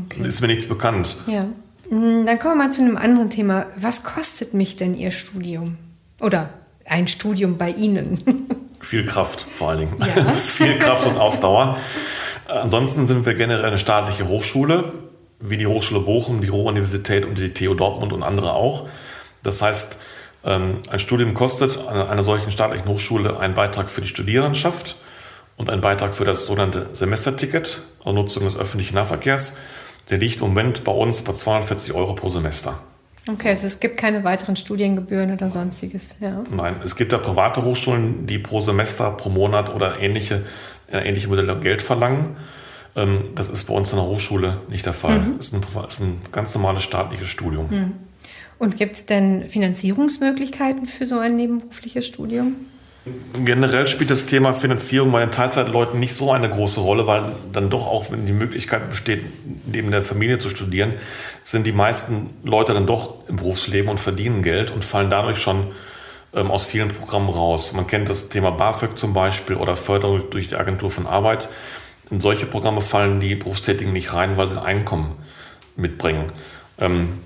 Okay. 0.06 0.26
Ist 0.26 0.40
mir 0.40 0.48
nichts 0.48 0.66
bekannt. 0.66 1.16
Ja. 1.26 1.44
Mm, 1.90 2.24
dann 2.26 2.38
kommen 2.38 2.54
wir 2.56 2.64
mal 2.64 2.72
zu 2.72 2.82
einem 2.82 2.96
anderen 2.96 3.30
Thema. 3.30 3.66
Was 3.76 4.04
kostet 4.04 4.54
mich 4.54 4.76
denn 4.76 4.94
Ihr 4.94 5.10
Studium? 5.10 5.76
Oder 6.20 6.50
ein 6.84 7.08
Studium 7.08 7.58
bei 7.58 7.70
Ihnen? 7.70 8.18
Viel 8.82 9.06
Kraft 9.06 9.46
vor 9.54 9.70
allen 9.70 9.78
Dingen. 9.78 9.96
Ja. 9.98 10.24
Viel 10.32 10.78
Kraft 10.78 11.06
und 11.06 11.16
Ausdauer. 11.16 11.78
Ansonsten 12.46 13.06
sind 13.06 13.24
wir 13.24 13.34
generell 13.34 13.64
eine 13.64 13.78
staatliche 13.78 14.28
Hochschule, 14.28 14.92
wie 15.40 15.56
die 15.56 15.66
Hochschule 15.66 16.00
Bochum, 16.00 16.42
die 16.42 16.48
Ruhr-Universität 16.48 17.24
und 17.24 17.38
die 17.38 17.54
TU 17.54 17.74
Dortmund 17.74 18.12
und 18.12 18.22
andere 18.22 18.52
auch. 18.52 18.88
Das 19.42 19.62
heißt, 19.62 19.98
ähm, 20.44 20.82
ein 20.90 20.98
Studium 20.98 21.34
kostet 21.34 21.78
einer 21.86 22.22
solchen 22.22 22.50
staatlichen 22.50 22.88
Hochschule 22.88 23.38
einen 23.38 23.54
Beitrag 23.54 23.88
für 23.88 24.00
die 24.00 24.08
Studierendenschaft 24.08 24.96
und 25.56 25.70
einen 25.70 25.80
Beitrag 25.80 26.14
für 26.14 26.24
das 26.24 26.46
sogenannte 26.46 26.88
Semesterticket, 26.92 27.80
also 28.00 28.12
Nutzung 28.12 28.44
des 28.44 28.56
öffentlichen 28.56 28.96
Nahverkehrs. 28.96 29.52
Der 30.10 30.18
liegt 30.18 30.36
im 30.36 30.48
Moment 30.48 30.84
bei 30.84 30.92
uns 30.92 31.22
bei 31.22 31.32
240 31.32 31.94
Euro 31.94 32.14
pro 32.14 32.28
Semester. 32.28 32.78
Okay, 33.28 33.50
also 33.50 33.66
es 33.66 33.78
gibt 33.78 33.96
keine 33.98 34.24
weiteren 34.24 34.56
Studiengebühren 34.56 35.32
oder 35.32 35.48
sonstiges. 35.48 36.16
Ja. 36.20 36.44
Nein, 36.50 36.76
es 36.84 36.96
gibt 36.96 37.12
ja 37.12 37.18
private 37.18 37.62
Hochschulen, 37.62 38.26
die 38.26 38.38
pro 38.38 38.58
Semester, 38.60 39.12
pro 39.12 39.28
Monat 39.28 39.72
oder 39.72 40.00
ähnliche, 40.00 40.44
äh, 40.90 41.08
ähnliche 41.08 41.28
Modelle 41.28 41.56
Geld 41.60 41.82
verlangen. 41.82 42.36
Ähm, 42.96 43.30
das 43.34 43.48
ist 43.48 43.64
bei 43.64 43.74
uns 43.74 43.92
in 43.92 43.96
der 43.96 44.06
Hochschule 44.06 44.58
nicht 44.68 44.86
der 44.86 44.92
Fall. 44.92 45.20
Mhm. 45.20 45.38
Das 45.38 45.48
ist 45.48 45.54
ein, 45.54 45.62
ist 45.88 46.00
ein 46.00 46.22
ganz 46.32 46.54
normales 46.54 46.82
staatliches 46.82 47.28
Studium. 47.28 47.68
Mhm. 47.70 47.92
Und 48.58 48.76
gibt 48.76 48.96
es 48.96 49.06
denn 49.06 49.48
Finanzierungsmöglichkeiten 49.48 50.86
für 50.86 51.06
so 51.06 51.18
ein 51.18 51.36
nebenberufliches 51.36 52.06
Studium? 52.06 52.54
Generell 53.44 53.88
spielt 53.88 54.10
das 54.10 54.26
Thema 54.26 54.52
Finanzierung 54.52 55.10
bei 55.10 55.20
den 55.20 55.32
Teilzeitleuten 55.32 55.98
nicht 55.98 56.14
so 56.14 56.30
eine 56.30 56.48
große 56.48 56.78
Rolle, 56.78 57.06
weil 57.08 57.32
dann 57.52 57.68
doch 57.68 57.88
auch, 57.88 58.12
wenn 58.12 58.26
die 58.26 58.32
Möglichkeit 58.32 58.88
besteht, 58.88 59.24
neben 59.66 59.90
der 59.90 60.02
Familie 60.02 60.38
zu 60.38 60.48
studieren, 60.48 60.94
sind 61.42 61.66
die 61.66 61.72
meisten 61.72 62.30
Leute 62.44 62.74
dann 62.74 62.86
doch 62.86 63.28
im 63.28 63.36
Berufsleben 63.36 63.90
und 63.90 63.98
verdienen 63.98 64.44
Geld 64.44 64.70
und 64.70 64.84
fallen 64.84 65.10
dadurch 65.10 65.38
schon 65.38 65.72
ähm, 66.32 66.52
aus 66.52 66.64
vielen 66.64 66.88
Programmen 66.88 67.28
raus. 67.28 67.72
Man 67.72 67.88
kennt 67.88 68.08
das 68.08 68.28
Thema 68.28 68.52
BAföG 68.52 68.96
zum 68.96 69.14
Beispiel 69.14 69.56
oder 69.56 69.74
Förderung 69.74 70.30
durch 70.30 70.46
die 70.48 70.56
Agentur 70.56 70.90
von 70.90 71.08
Arbeit. 71.08 71.48
In 72.08 72.20
solche 72.20 72.46
Programme 72.46 72.82
fallen 72.82 73.18
die 73.18 73.34
Berufstätigen 73.34 73.92
nicht 73.92 74.12
rein, 74.12 74.36
weil 74.36 74.48
sie 74.48 74.60
ein 74.60 74.78
Einkommen 74.78 75.16
mitbringen. 75.74 76.30
Ähm, 76.78 77.18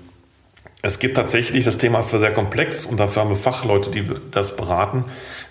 es 0.81 0.99
gibt 0.99 1.17
tatsächlich, 1.17 1.65
das 1.65 1.77
Thema 1.77 1.99
ist 1.99 2.09
zwar 2.09 2.19
sehr 2.19 2.33
komplex 2.33 2.85
und 2.85 2.97
dafür 2.97 3.23
haben 3.23 3.29
wir 3.29 3.35
Fachleute, 3.35 3.89
die 3.89 4.05
das 4.31 4.55
beraten. 4.55 5.05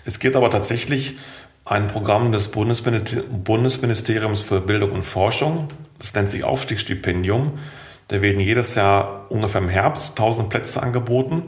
Es 0.05 0.19
gibt 0.19 0.35
aber 0.35 0.49
tatsächlich 0.49 1.17
ein 1.65 1.87
Programm 1.87 2.31
des 2.31 2.47
Bundesministeriums 2.47 4.39
für 4.39 4.61
Bildung 4.61 4.91
und 4.91 5.03
Forschung. 5.03 5.67
Das 5.99 6.13
nennt 6.13 6.29
sich 6.29 6.45
Aufstiegsstipendium. 6.45 7.59
Da 8.07 8.21
werden 8.21 8.39
jedes 8.39 8.75
Jahr 8.75 9.25
ungefähr 9.29 9.59
im 9.59 9.67
Herbst 9.67 10.11
1000 10.11 10.49
Plätze 10.49 10.81
angeboten, 10.81 11.43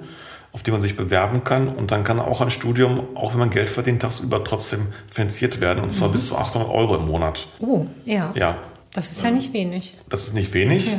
auf 0.52 0.62
die 0.62 0.72
man 0.72 0.82
sich 0.82 0.98
bewerben 0.98 1.46
kann. 1.46 1.70
Und 1.70 1.92
dann 1.92 2.04
kann 2.04 2.20
auch 2.20 2.42
ein 2.42 2.50
Studium, 2.50 3.16
auch 3.16 3.32
wenn 3.32 3.40
man 3.40 3.50
Geld 3.50 3.70
verdient, 3.70 4.02
tagsüber 4.02 4.44
trotzdem 4.44 4.88
finanziert 5.10 5.62
werden. 5.62 5.82
Und 5.82 5.92
zwar 5.92 6.10
mhm. 6.10 6.14
bis 6.14 6.28
zu 6.28 6.38
800 6.38 6.70
Euro 6.70 6.98
im 6.98 7.06
Monat. 7.06 7.48
Oh, 7.60 7.86
ja. 8.04 8.34
Ja. 8.36 8.58
Das 8.94 9.12
ist 9.12 9.24
ja 9.24 9.32
nicht 9.32 9.54
wenig. 9.54 9.96
Das 10.10 10.24
ist 10.24 10.34
nicht 10.34 10.54
wenig. 10.54 10.88
Ja. 10.88 10.98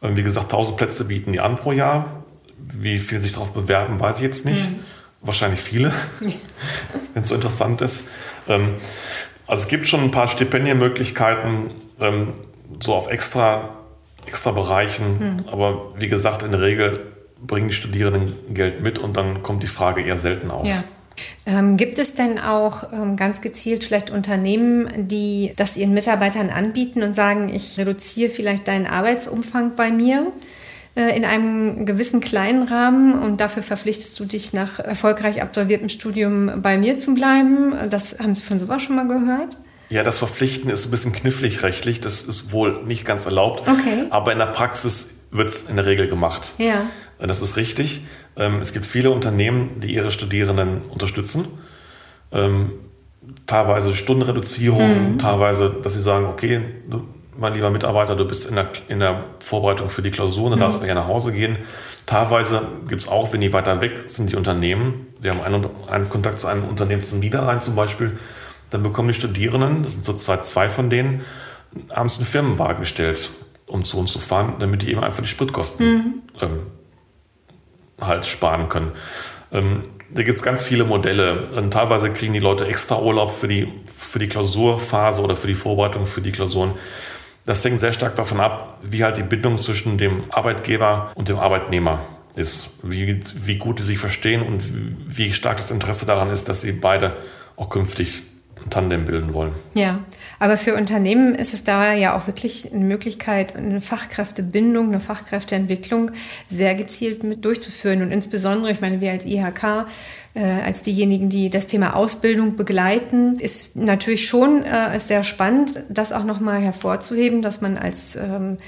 Wie 0.00 0.22
gesagt, 0.22 0.46
1000 0.46 0.76
Plätze 0.76 1.04
bieten 1.04 1.32
die 1.32 1.40
an 1.40 1.56
pro 1.56 1.72
Jahr. 1.72 2.24
Wie 2.58 2.98
viele 2.98 3.20
sich 3.20 3.32
darauf 3.32 3.52
bewerben, 3.52 4.00
weiß 4.00 4.16
ich 4.16 4.22
jetzt 4.22 4.44
nicht. 4.44 4.70
Mhm. 4.70 4.80
Wahrscheinlich 5.22 5.60
viele, 5.60 5.92
wenn 7.14 7.22
es 7.22 7.28
so 7.28 7.34
interessant 7.34 7.80
ist. 7.80 8.04
Ähm, 8.48 8.74
also 9.46 9.62
es 9.62 9.68
gibt 9.68 9.88
schon 9.88 10.00
ein 10.00 10.10
paar 10.10 10.28
Stipendienmöglichkeiten, 10.28 11.70
ähm, 12.00 12.32
so 12.80 12.94
auf 12.94 13.08
extra, 13.10 13.70
extra 14.26 14.50
Bereichen. 14.50 15.18
Mhm. 15.18 15.48
Aber 15.48 15.94
wie 15.98 16.08
gesagt, 16.08 16.42
in 16.42 16.50
der 16.50 16.60
Regel 16.60 17.00
bringen 17.44 17.68
die 17.68 17.74
Studierenden 17.74 18.54
Geld 18.54 18.82
mit 18.82 18.98
und 18.98 19.16
dann 19.16 19.42
kommt 19.42 19.62
die 19.62 19.68
Frage 19.68 20.02
eher 20.02 20.16
selten 20.16 20.50
auf. 20.50 20.66
Ja. 20.66 20.84
Ähm, 21.46 21.76
gibt 21.76 21.98
es 21.98 22.14
denn 22.14 22.38
auch 22.38 22.92
ähm, 22.92 23.16
ganz 23.16 23.40
gezielt 23.40 23.84
vielleicht 23.84 24.10
Unternehmen, 24.10 25.08
die 25.08 25.52
das 25.56 25.76
ihren 25.76 25.94
Mitarbeitern 25.94 26.50
anbieten 26.50 27.02
und 27.02 27.14
sagen, 27.14 27.48
ich 27.48 27.78
reduziere 27.78 28.30
vielleicht 28.30 28.68
deinen 28.68 28.86
Arbeitsumfang 28.86 29.76
bei 29.76 29.90
mir? 29.90 30.32
Äh, 30.96 31.14
in 31.14 31.26
einem 31.26 31.84
gewissen 31.84 32.20
kleinen 32.20 32.62
Rahmen 32.66 33.12
und 33.12 33.40
dafür 33.40 33.62
verpflichtest 33.62 34.18
du 34.18 34.24
dich 34.24 34.54
nach 34.54 34.78
erfolgreich 34.78 35.42
absolviertem 35.42 35.90
Studium 35.90 36.62
bei 36.62 36.78
mir 36.78 36.98
zu 36.98 37.14
bleiben. 37.14 37.74
Das 37.90 38.18
haben 38.18 38.34
Sie 38.34 38.42
von 38.42 38.58
sowas 38.58 38.82
schon 38.82 38.96
mal 38.96 39.06
gehört? 39.06 39.58
Ja, 39.90 40.02
das 40.02 40.18
Verpflichten 40.18 40.70
ist 40.70 40.86
ein 40.86 40.90
bisschen 40.90 41.12
knifflig 41.12 41.62
rechtlich. 41.62 42.00
Das 42.00 42.22
ist 42.22 42.50
wohl 42.50 42.82
nicht 42.84 43.04
ganz 43.04 43.26
erlaubt. 43.26 43.68
Okay. 43.68 44.06
Aber 44.08 44.32
in 44.32 44.38
der 44.38 44.46
Praxis 44.46 45.10
wird 45.30 45.48
es 45.48 45.64
in 45.64 45.76
der 45.76 45.84
Regel 45.84 46.08
gemacht. 46.08 46.52
Ja. 46.56 46.86
Das 47.18 47.40
ist 47.40 47.56
richtig. 47.56 48.02
Ähm, 48.36 48.60
es 48.60 48.72
gibt 48.72 48.86
viele 48.86 49.10
Unternehmen, 49.10 49.80
die 49.80 49.94
ihre 49.94 50.10
Studierenden 50.10 50.82
unterstützen. 50.90 51.46
Ähm, 52.32 52.72
teilweise 53.46 53.94
Stundenreduzierung, 53.94 55.12
mhm. 55.12 55.18
teilweise, 55.18 55.74
dass 55.82 55.94
sie 55.94 56.02
sagen, 56.02 56.26
okay, 56.26 56.60
mein 57.38 57.54
lieber 57.54 57.70
Mitarbeiter, 57.70 58.16
du 58.16 58.26
bist 58.26 58.46
in 58.46 58.54
der, 58.54 58.68
in 58.88 59.00
der 59.00 59.24
Vorbereitung 59.40 59.88
für 59.88 60.02
die 60.02 60.10
Klausuren, 60.10 60.50
dann 60.50 60.58
mhm. 60.58 60.62
darfst 60.62 60.80
du 60.80 60.86
gerne 60.86 61.00
nach 61.00 61.08
Hause 61.08 61.32
gehen. 61.32 61.56
Teilweise 62.06 62.62
gibt 62.88 63.02
es 63.02 63.08
auch, 63.08 63.32
wenn 63.32 63.40
die 63.40 63.52
weiter 63.52 63.80
weg 63.80 64.04
sind, 64.06 64.30
die 64.30 64.36
Unternehmen. 64.36 65.08
Wir 65.20 65.32
haben 65.32 65.42
einen, 65.42 65.66
einen 65.88 66.08
Kontakt 66.08 66.38
zu 66.38 66.46
einem 66.46 66.64
Unternehmen 66.64 67.02
zum 67.02 67.18
Niederrhein 67.18 67.60
zum 67.60 67.74
Beispiel. 67.74 68.18
Dann 68.70 68.82
bekommen 68.82 69.08
die 69.08 69.14
Studierenden, 69.14 69.82
das 69.82 69.94
sind 69.94 70.04
zurzeit 70.04 70.46
zwei 70.46 70.68
von 70.68 70.90
denen, 70.90 71.22
abends 71.88 72.16
einen 72.16 72.26
Firmenwagen 72.26 72.80
gestellt, 72.80 73.30
um 73.66 73.84
zu 73.84 73.98
uns 73.98 74.12
zu 74.12 74.18
fahren, 74.18 74.54
damit 74.60 74.82
die 74.82 74.90
eben 74.90 75.02
einfach 75.02 75.22
die 75.22 75.28
Spritkosten 75.28 75.86
mhm. 75.86 76.14
ähm, 76.40 76.60
halt 78.00 78.26
sparen 78.26 78.68
können. 78.68 78.92
Ähm, 79.52 79.84
da 80.10 80.22
gibt 80.22 80.38
es 80.38 80.42
ganz 80.42 80.62
viele 80.62 80.84
Modelle. 80.84 81.48
Und 81.50 81.72
teilweise 81.72 82.12
kriegen 82.12 82.32
die 82.32 82.38
Leute 82.38 82.66
extra 82.66 83.00
Urlaub 83.00 83.32
für 83.32 83.48
die, 83.48 83.72
für 83.96 84.18
die 84.18 84.28
Klausurphase 84.28 85.20
oder 85.20 85.36
für 85.36 85.48
die 85.48 85.54
Vorbereitung 85.54 86.06
für 86.06 86.20
die 86.20 86.32
Klausuren. 86.32 86.74
Das 87.44 87.64
hängt 87.64 87.80
sehr 87.80 87.92
stark 87.92 88.16
davon 88.16 88.40
ab, 88.40 88.80
wie 88.82 89.04
halt 89.04 89.16
die 89.16 89.22
Bindung 89.22 89.58
zwischen 89.58 89.98
dem 89.98 90.24
Arbeitgeber 90.30 91.12
und 91.14 91.28
dem 91.28 91.38
Arbeitnehmer 91.38 92.00
ist. 92.34 92.78
Wie, 92.82 93.20
wie 93.34 93.58
gut 93.58 93.78
die 93.78 93.84
sich 93.84 93.98
verstehen 93.98 94.42
und 94.42 94.62
wie 95.16 95.32
stark 95.32 95.56
das 95.58 95.70
Interesse 95.70 96.06
daran 96.06 96.30
ist, 96.30 96.48
dass 96.48 96.60
sie 96.60 96.72
beide 96.72 97.16
auch 97.56 97.70
künftig 97.70 98.22
ein 98.66 98.70
Tandem 98.70 99.04
bilden 99.04 99.32
wollen. 99.32 99.52
Ja, 99.74 100.00
aber 100.38 100.56
für 100.56 100.74
Unternehmen 100.74 101.34
ist 101.34 101.54
es 101.54 101.64
da 101.64 101.94
ja 101.94 102.16
auch 102.16 102.26
wirklich 102.26 102.72
eine 102.72 102.84
Möglichkeit, 102.84 103.56
eine 103.56 103.80
Fachkräftebindung, 103.80 104.88
eine 104.88 105.00
Fachkräfteentwicklung 105.00 106.10
sehr 106.48 106.74
gezielt 106.74 107.22
mit 107.22 107.44
durchzuführen. 107.44 108.02
Und 108.02 108.10
insbesondere, 108.10 108.72
ich 108.72 108.80
meine, 108.80 109.00
wir 109.00 109.12
als 109.12 109.24
IHK, 109.24 109.86
äh, 110.34 110.42
als 110.42 110.82
diejenigen, 110.82 111.28
die 111.28 111.48
das 111.48 111.66
Thema 111.66 111.94
Ausbildung 111.94 112.56
begleiten, 112.56 113.38
ist 113.38 113.76
natürlich 113.76 114.28
schon 114.28 114.64
äh, 114.64 114.98
sehr 114.98 115.22
spannend, 115.22 115.72
das 115.88 116.12
auch 116.12 116.24
nochmal 116.24 116.60
hervorzuheben, 116.60 117.42
dass 117.42 117.60
man 117.60 117.78
als 117.78 118.16
ähm, 118.16 118.58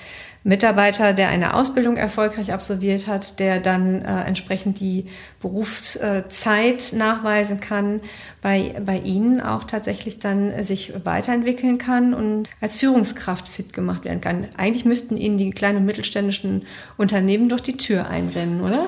Mitarbeiter, 0.45 1.13
der 1.13 1.29
eine 1.29 1.55
Ausbildung 1.55 1.97
erfolgreich 1.97 2.53
absolviert 2.53 3.07
hat, 3.07 3.39
der 3.39 3.61
dann 3.61 4.03
äh, 4.03 4.23
entsprechend 4.25 4.81
die 4.81 5.07
Berufszeit 5.41 6.93
nachweisen 6.95 7.61
kann, 7.61 8.01
bei, 8.41 8.75
bei 8.85 8.99
Ihnen 8.99 9.41
auch 9.41 9.65
tatsächlich 9.65 10.19
dann 10.19 10.63
sich 10.63 10.93
weiterentwickeln 11.05 11.79
kann 11.79 12.15
und 12.15 12.49
als 12.61 12.77
Führungskraft 12.77 13.49
fit 13.49 13.73
gemacht 13.73 14.05
werden 14.05 14.21
kann. 14.21 14.47
Eigentlich 14.57 14.85
müssten 14.85 15.17
Ihnen 15.17 15.39
die 15.39 15.51
kleinen 15.51 15.79
und 15.79 15.87
mittelständischen 15.87 16.67
Unternehmen 16.97 17.49
durch 17.49 17.63
die 17.63 17.77
Tür 17.77 18.09
einrennen, 18.09 18.63
oder? 18.63 18.87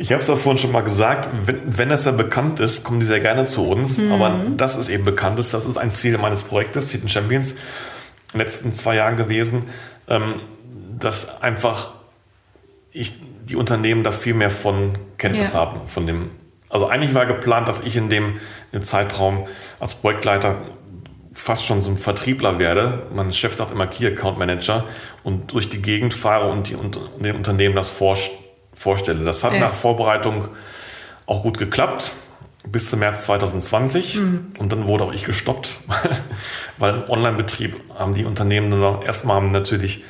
Ich 0.00 0.12
habe 0.12 0.22
es 0.22 0.30
auch 0.30 0.38
vorhin 0.38 0.58
schon 0.58 0.70
mal 0.70 0.82
gesagt, 0.82 1.28
wenn, 1.46 1.76
wenn 1.76 1.88
das 1.88 2.04
dann 2.04 2.16
bekannt 2.16 2.60
ist, 2.60 2.84
kommen 2.84 3.00
die 3.00 3.06
sehr 3.06 3.18
gerne 3.18 3.44
zu 3.46 3.68
uns. 3.68 3.98
Mhm. 3.98 4.12
Aber 4.12 4.40
das 4.56 4.76
ist 4.76 4.88
eben 4.88 5.04
bekannt 5.04 5.40
ist, 5.40 5.52
das 5.52 5.66
ist 5.66 5.76
ein 5.76 5.90
Ziel 5.90 6.16
meines 6.18 6.42
Projektes, 6.42 6.92
Hidden 6.92 7.08
Champions, 7.08 7.52
in 7.52 7.58
den 8.34 8.38
letzten 8.38 8.74
zwei 8.74 8.94
Jahren 8.94 9.16
gewesen, 9.16 9.64
dass 10.98 11.42
einfach 11.42 11.92
ich 12.92 13.14
die 13.44 13.56
Unternehmen 13.56 14.04
da 14.04 14.10
viel 14.10 14.34
mehr 14.34 14.50
von 14.50 14.98
Kenntnis 15.18 15.52
ja. 15.52 15.60
haben, 15.60 15.86
von 15.86 16.06
dem. 16.06 16.30
Also 16.68 16.86
eigentlich 16.86 17.14
war 17.14 17.26
geplant, 17.26 17.68
dass 17.68 17.80
ich 17.80 17.96
in 17.96 18.10
dem, 18.10 18.40
in 18.72 18.80
dem 18.80 18.82
Zeitraum 18.82 19.46
als 19.80 19.94
Projektleiter 19.94 20.56
fast 21.32 21.64
schon 21.64 21.80
so 21.80 21.90
ein 21.90 21.96
Vertriebler 21.96 22.58
werde. 22.58 23.06
Mein 23.14 23.32
Chef 23.32 23.54
sagt 23.54 23.70
immer 23.70 23.86
Key 23.86 24.06
Account 24.06 24.38
Manager 24.38 24.84
und 25.22 25.52
durch 25.52 25.70
die 25.70 25.80
Gegend 25.80 26.12
fahre 26.12 26.50
und, 26.50 26.68
die, 26.68 26.74
und 26.74 26.98
den 27.20 27.36
Unternehmen 27.36 27.76
das 27.76 27.88
vorstelle 27.88 28.48
vorstelle. 28.78 29.24
Das 29.24 29.44
hat 29.44 29.54
ja. 29.54 29.60
nach 29.60 29.74
Vorbereitung 29.74 30.48
auch 31.26 31.42
gut 31.42 31.58
geklappt 31.58 32.12
bis 32.66 32.90
zum 32.90 33.00
März 33.00 33.24
2020 33.24 34.16
mhm. 34.16 34.52
und 34.58 34.72
dann 34.72 34.86
wurde 34.86 35.04
auch 35.04 35.12
ich 35.12 35.24
gestoppt, 35.24 35.78
weil 36.78 36.94
im 36.94 37.10
Online-Betrieb 37.10 37.76
haben 37.94 38.14
die 38.14 38.24
Unternehmen 38.24 38.68
nur 38.68 39.04
erstmal 39.04 39.36
haben 39.36 39.52
natürlich 39.52 40.04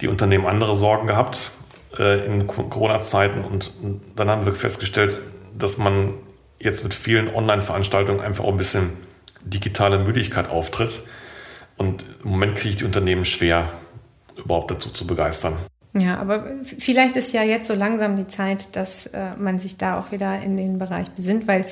die 0.00 0.08
Unternehmen 0.08 0.46
andere 0.46 0.74
Sorgen 0.74 1.06
gehabt 1.06 1.50
äh, 1.98 2.26
in 2.26 2.46
Corona-Zeiten 2.46 3.44
und 3.44 3.70
dann 4.16 4.28
haben 4.28 4.44
wir 4.44 4.54
festgestellt, 4.54 5.18
dass 5.56 5.78
man 5.78 6.14
jetzt 6.58 6.82
mit 6.82 6.94
vielen 6.94 7.32
Online-Veranstaltungen 7.34 8.20
einfach 8.20 8.44
auch 8.44 8.52
ein 8.52 8.56
bisschen 8.56 8.90
digitale 9.42 9.98
Müdigkeit 9.98 10.48
auftritt 10.48 11.02
und 11.76 12.04
im 12.22 12.30
Moment 12.30 12.56
kriege 12.56 12.70
ich 12.70 12.76
die 12.76 12.84
Unternehmen 12.84 13.24
schwer 13.24 13.72
überhaupt 14.36 14.70
dazu 14.70 14.90
zu 14.90 15.06
begeistern. 15.06 15.58
Ja, 15.94 16.18
aber 16.18 16.44
vielleicht 16.64 17.16
ist 17.16 17.34
ja 17.34 17.42
jetzt 17.42 17.68
so 17.68 17.74
langsam 17.74 18.16
die 18.16 18.26
Zeit, 18.26 18.76
dass 18.76 19.06
äh, 19.08 19.36
man 19.36 19.58
sich 19.58 19.76
da 19.76 19.98
auch 19.98 20.10
wieder 20.10 20.40
in 20.40 20.56
den 20.56 20.78
Bereich 20.78 21.10
besinnt, 21.10 21.46
weil 21.46 21.66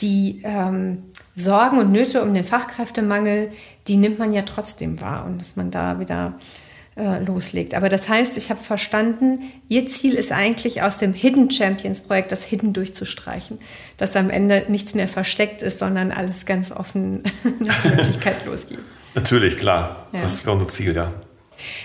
die 0.00 0.42
ähm, 0.44 1.04
Sorgen 1.36 1.78
und 1.78 1.92
Nöte 1.92 2.22
um 2.22 2.34
den 2.34 2.44
Fachkräftemangel, 2.44 3.52
die 3.86 3.96
nimmt 3.96 4.18
man 4.18 4.32
ja 4.32 4.42
trotzdem 4.42 5.00
wahr 5.00 5.24
und 5.24 5.40
dass 5.40 5.54
man 5.54 5.70
da 5.70 6.00
wieder 6.00 6.34
äh, 6.96 7.22
loslegt. 7.22 7.74
Aber 7.74 7.88
das 7.88 8.08
heißt, 8.08 8.36
ich 8.36 8.50
habe 8.50 8.60
verstanden, 8.60 9.38
Ihr 9.68 9.86
Ziel 9.86 10.14
ist 10.14 10.32
eigentlich 10.32 10.82
aus 10.82 10.98
dem 10.98 11.14
Hidden 11.14 11.48
Champions 11.48 12.00
Projekt 12.00 12.32
das 12.32 12.44
Hidden 12.44 12.72
durchzustreichen, 12.72 13.60
dass 13.96 14.16
am 14.16 14.30
Ende 14.30 14.64
nichts 14.66 14.94
mehr 14.94 15.06
versteckt 15.06 15.62
ist, 15.62 15.78
sondern 15.78 16.10
alles 16.10 16.44
ganz 16.44 16.72
offen 16.72 17.22
nach 17.60 17.84
Möglichkeit 17.84 18.44
losgeht. 18.46 18.80
Natürlich, 19.14 19.58
klar. 19.58 20.08
Ja. 20.12 20.22
Das 20.22 20.44
wäre 20.44 20.56
unser 20.56 20.68
Ziel, 20.68 20.94
ja. 20.94 21.12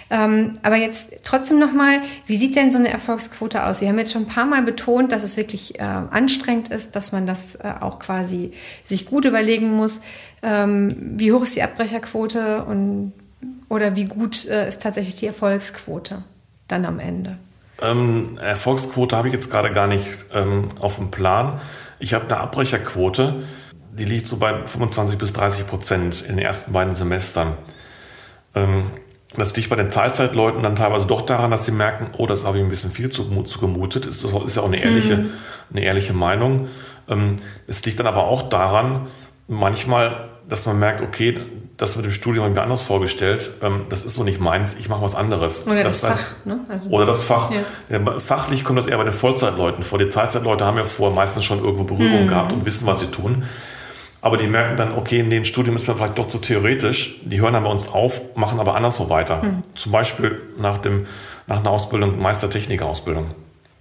Ähm, 0.09 0.53
aber 0.63 0.75
jetzt 0.75 1.13
trotzdem 1.23 1.59
nochmal, 1.59 2.01
wie 2.25 2.37
sieht 2.37 2.55
denn 2.55 2.71
so 2.71 2.77
eine 2.77 2.89
Erfolgsquote 2.89 3.63
aus? 3.65 3.79
Sie 3.79 3.87
haben 3.87 3.97
jetzt 3.97 4.13
schon 4.13 4.23
ein 4.23 4.27
paar 4.27 4.45
Mal 4.45 4.61
betont, 4.61 5.11
dass 5.11 5.23
es 5.23 5.37
wirklich 5.37 5.79
äh, 5.79 5.83
anstrengend 5.83 6.69
ist, 6.69 6.95
dass 6.95 7.11
man 7.11 7.25
das 7.25 7.55
äh, 7.55 7.73
auch 7.79 7.99
quasi 7.99 8.51
sich 8.83 9.05
gut 9.05 9.25
überlegen 9.25 9.71
muss. 9.75 10.01
Ähm, 10.43 10.95
wie 11.17 11.31
hoch 11.31 11.43
ist 11.43 11.55
die 11.55 11.63
Abbrecherquote 11.63 12.63
und, 12.65 13.13
oder 13.69 13.95
wie 13.95 14.05
gut 14.05 14.45
äh, 14.45 14.67
ist 14.67 14.81
tatsächlich 14.81 15.15
die 15.15 15.27
Erfolgsquote 15.27 16.23
dann 16.67 16.85
am 16.85 16.99
Ende? 16.99 17.37
Ähm, 17.81 18.37
Erfolgsquote 18.41 19.15
habe 19.15 19.27
ich 19.27 19.33
jetzt 19.33 19.51
gerade 19.51 19.71
gar 19.71 19.87
nicht 19.87 20.07
ähm, 20.33 20.69
auf 20.79 20.95
dem 20.95 21.11
Plan. 21.11 21.59
Ich 21.99 22.13
habe 22.13 22.25
eine 22.25 22.37
Abbrecherquote, 22.37 23.43
die 23.97 24.05
liegt 24.05 24.27
so 24.27 24.37
bei 24.37 24.65
25 24.65 25.17
bis 25.17 25.33
30 25.33 25.67
Prozent 25.67 26.21
in 26.21 26.37
den 26.37 26.45
ersten 26.45 26.73
beiden 26.73 26.93
Semestern. 26.93 27.57
Ähm, 28.53 28.91
das 29.39 29.55
liegt 29.55 29.69
bei 29.69 29.75
den 29.75 29.91
Teilzeitleuten 29.91 30.63
dann 30.63 30.75
teilweise 30.75 31.07
doch 31.07 31.21
daran, 31.21 31.51
dass 31.51 31.65
sie 31.65 31.71
merken, 31.71 32.07
oh, 32.17 32.27
das 32.27 32.45
habe 32.45 32.57
ich 32.57 32.63
ein 32.63 32.69
bisschen 32.69 32.91
viel 32.91 33.09
zu, 33.09 33.23
zu 33.43 33.59
gemutet. 33.59 34.05
Das 34.05 34.23
ist 34.23 34.55
ja 34.55 34.61
auch 34.61 34.67
eine 34.67 34.83
ehrliche, 34.83 35.17
mhm. 35.17 35.29
eine 35.71 35.83
ehrliche 35.83 36.13
Meinung. 36.13 36.67
Ähm, 37.09 37.39
es 37.67 37.83
liegt 37.85 37.99
dann 37.99 38.07
aber 38.07 38.27
auch 38.27 38.49
daran, 38.49 39.07
manchmal, 39.47 40.29
dass 40.47 40.65
man 40.65 40.79
merkt, 40.79 41.01
okay, 41.01 41.39
das 41.77 41.95
mit 41.95 42.05
dem 42.05 42.11
Studium 42.11 42.43
habe 42.43 42.53
ich 42.53 42.55
mir 42.55 42.63
anders 42.63 42.83
vorgestellt, 42.83 43.51
ähm, 43.61 43.85
das 43.89 44.05
ist 44.05 44.13
so 44.13 44.23
nicht 44.23 44.39
meins, 44.39 44.75
ich 44.79 44.87
mache 44.87 45.01
was 45.01 45.13
anderes. 45.13 45.67
Oder 45.67 45.83
das, 45.83 46.01
das 46.01 46.11
Fach. 46.11 46.45
Ne? 46.45 46.59
Also 46.69 46.89
oder 46.89 47.05
das 47.05 47.23
Fach. 47.23 47.51
Ja. 47.51 48.19
Fachlich 48.19 48.63
kommt 48.63 48.79
das 48.79 48.87
eher 48.87 48.97
bei 48.97 49.03
den 49.03 49.13
Vollzeitleuten 49.13 49.83
vor. 49.83 49.99
Die 49.99 50.09
Teilzeitleute 50.09 50.65
haben 50.65 50.77
ja 50.77 50.85
vorher 50.85 51.15
meistens 51.15 51.43
schon 51.43 51.63
irgendwo 51.63 51.83
Berührung 51.83 52.23
mhm. 52.23 52.27
gehabt 52.29 52.53
und 52.53 52.65
wissen, 52.65 52.87
was 52.87 53.01
sie 53.01 53.07
tun. 53.07 53.43
Aber 54.25 54.37
die 54.37 54.47
merken 54.47 54.75
dann, 54.75 54.91
okay, 54.93 55.19
in 55.19 55.29
den 55.29 55.45
Studium 55.45 55.75
ist 55.75 55.87
man 55.87 55.97
vielleicht 55.97 56.17
doch 56.17 56.27
zu 56.27 56.39
theoretisch. 56.39 57.17
Die 57.21 57.41
hören 57.41 57.53
dann 57.53 57.63
bei 57.63 57.69
uns 57.69 57.87
auf, 57.87 58.35
machen 58.35 58.59
aber 58.59 58.73
anderswo 58.73 59.07
weiter. 59.07 59.43
Mhm. 59.43 59.61
Zum 59.75 59.91
Beispiel 59.91 60.41
nach, 60.57 60.79
dem, 60.79 61.05
nach 61.45 61.59
einer 61.59 61.69
Ausbildung, 61.69 62.19
Meistertechniker-Ausbildung 62.19 63.35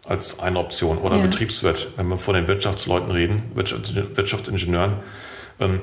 als 0.05 0.41
eine 0.41 0.59
Option. 0.59 0.99
Oder 0.99 1.17
ja. 1.17 1.23
Betriebswirt, 1.23 1.93
wenn 1.97 2.09
wir 2.09 2.19
vor 2.19 2.35
den 2.35 2.47
Wirtschaftsleuten 2.47 3.11
reden, 3.11 3.53
Wirtschaftsingenieuren. 3.55 4.97
Ähm, 5.61 5.81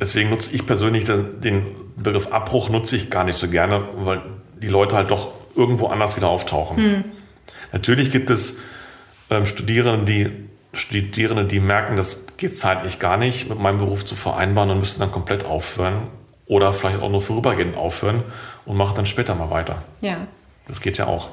deswegen 0.00 0.30
nutze 0.30 0.54
ich 0.54 0.66
persönlich 0.66 1.04
den 1.04 1.66
Begriff 1.94 2.32
Abbruch 2.32 2.70
nutze 2.70 2.96
ich 2.96 3.10
gar 3.10 3.24
nicht 3.24 3.36
so 3.36 3.46
gerne, 3.48 3.84
weil 3.96 4.22
die 4.62 4.68
Leute 4.68 4.96
halt 4.96 5.10
doch 5.10 5.32
irgendwo 5.54 5.88
anders 5.88 6.16
wieder 6.16 6.28
auftauchen. 6.28 6.82
Mhm. 6.82 7.04
Natürlich 7.74 8.10
gibt 8.10 8.30
es 8.30 8.56
ähm, 9.28 9.44
Studierende, 9.44 10.10
die 10.10 10.30
Studierende, 10.72 11.44
die 11.44 11.60
merken, 11.60 11.96
das 11.96 12.18
geht 12.36 12.58
zeitlich 12.58 12.98
gar 12.98 13.16
nicht 13.16 13.48
mit 13.48 13.58
meinem 13.58 13.78
Beruf 13.78 14.04
zu 14.04 14.16
vereinbaren 14.16 14.70
und 14.70 14.78
müssen 14.78 15.00
dann 15.00 15.12
komplett 15.12 15.44
aufhören 15.44 16.08
oder 16.46 16.72
vielleicht 16.72 17.00
auch 17.00 17.10
nur 17.10 17.22
vorübergehend 17.22 17.76
aufhören 17.76 18.22
und 18.64 18.76
machen 18.76 18.96
dann 18.96 19.06
später 19.06 19.34
mal 19.34 19.50
weiter. 19.50 19.82
Ja. 20.00 20.16
Das 20.68 20.80
geht 20.80 20.98
ja 20.98 21.06
auch. 21.06 21.30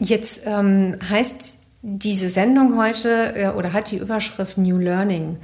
Jetzt 0.00 0.42
ähm, 0.46 0.96
heißt 1.08 1.58
diese 1.82 2.28
Sendung 2.28 2.78
heute 2.78 3.34
äh, 3.36 3.48
oder 3.48 3.72
hat 3.72 3.90
die 3.90 3.98
Überschrift 3.98 4.58
New 4.58 4.78
Learning. 4.78 5.38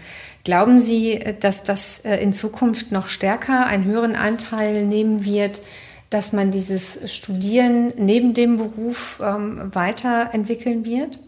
Glauben 0.45 0.79
Sie, 0.79 1.19
dass 1.41 1.63
das 1.63 2.01
äh, 2.01 2.17
in 2.17 2.33
Zukunft 2.33 2.93
noch 2.93 3.09
stärker 3.09 3.67
einen 3.67 3.85
höheren 3.85 4.17
Anteil 4.17 4.85
nehmen 4.85 5.25
wird, 5.25 5.63
dass 6.11 6.33
man 6.33 6.51
dieses 6.51 7.13
Studieren 7.13 7.93
neben 7.97 8.35
dem 8.35 8.57
Beruf 8.57 9.21
ähm, 9.25 9.71
weiterentwickeln 9.75 10.85
wird? 10.85 11.19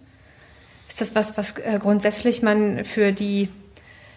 Ist 0.98 1.14
das 1.14 1.14
was, 1.14 1.36
was 1.36 1.58
äh, 1.58 1.78
grundsätzlich 1.78 2.40
man 2.40 2.82
für 2.82 3.12
die, 3.12 3.50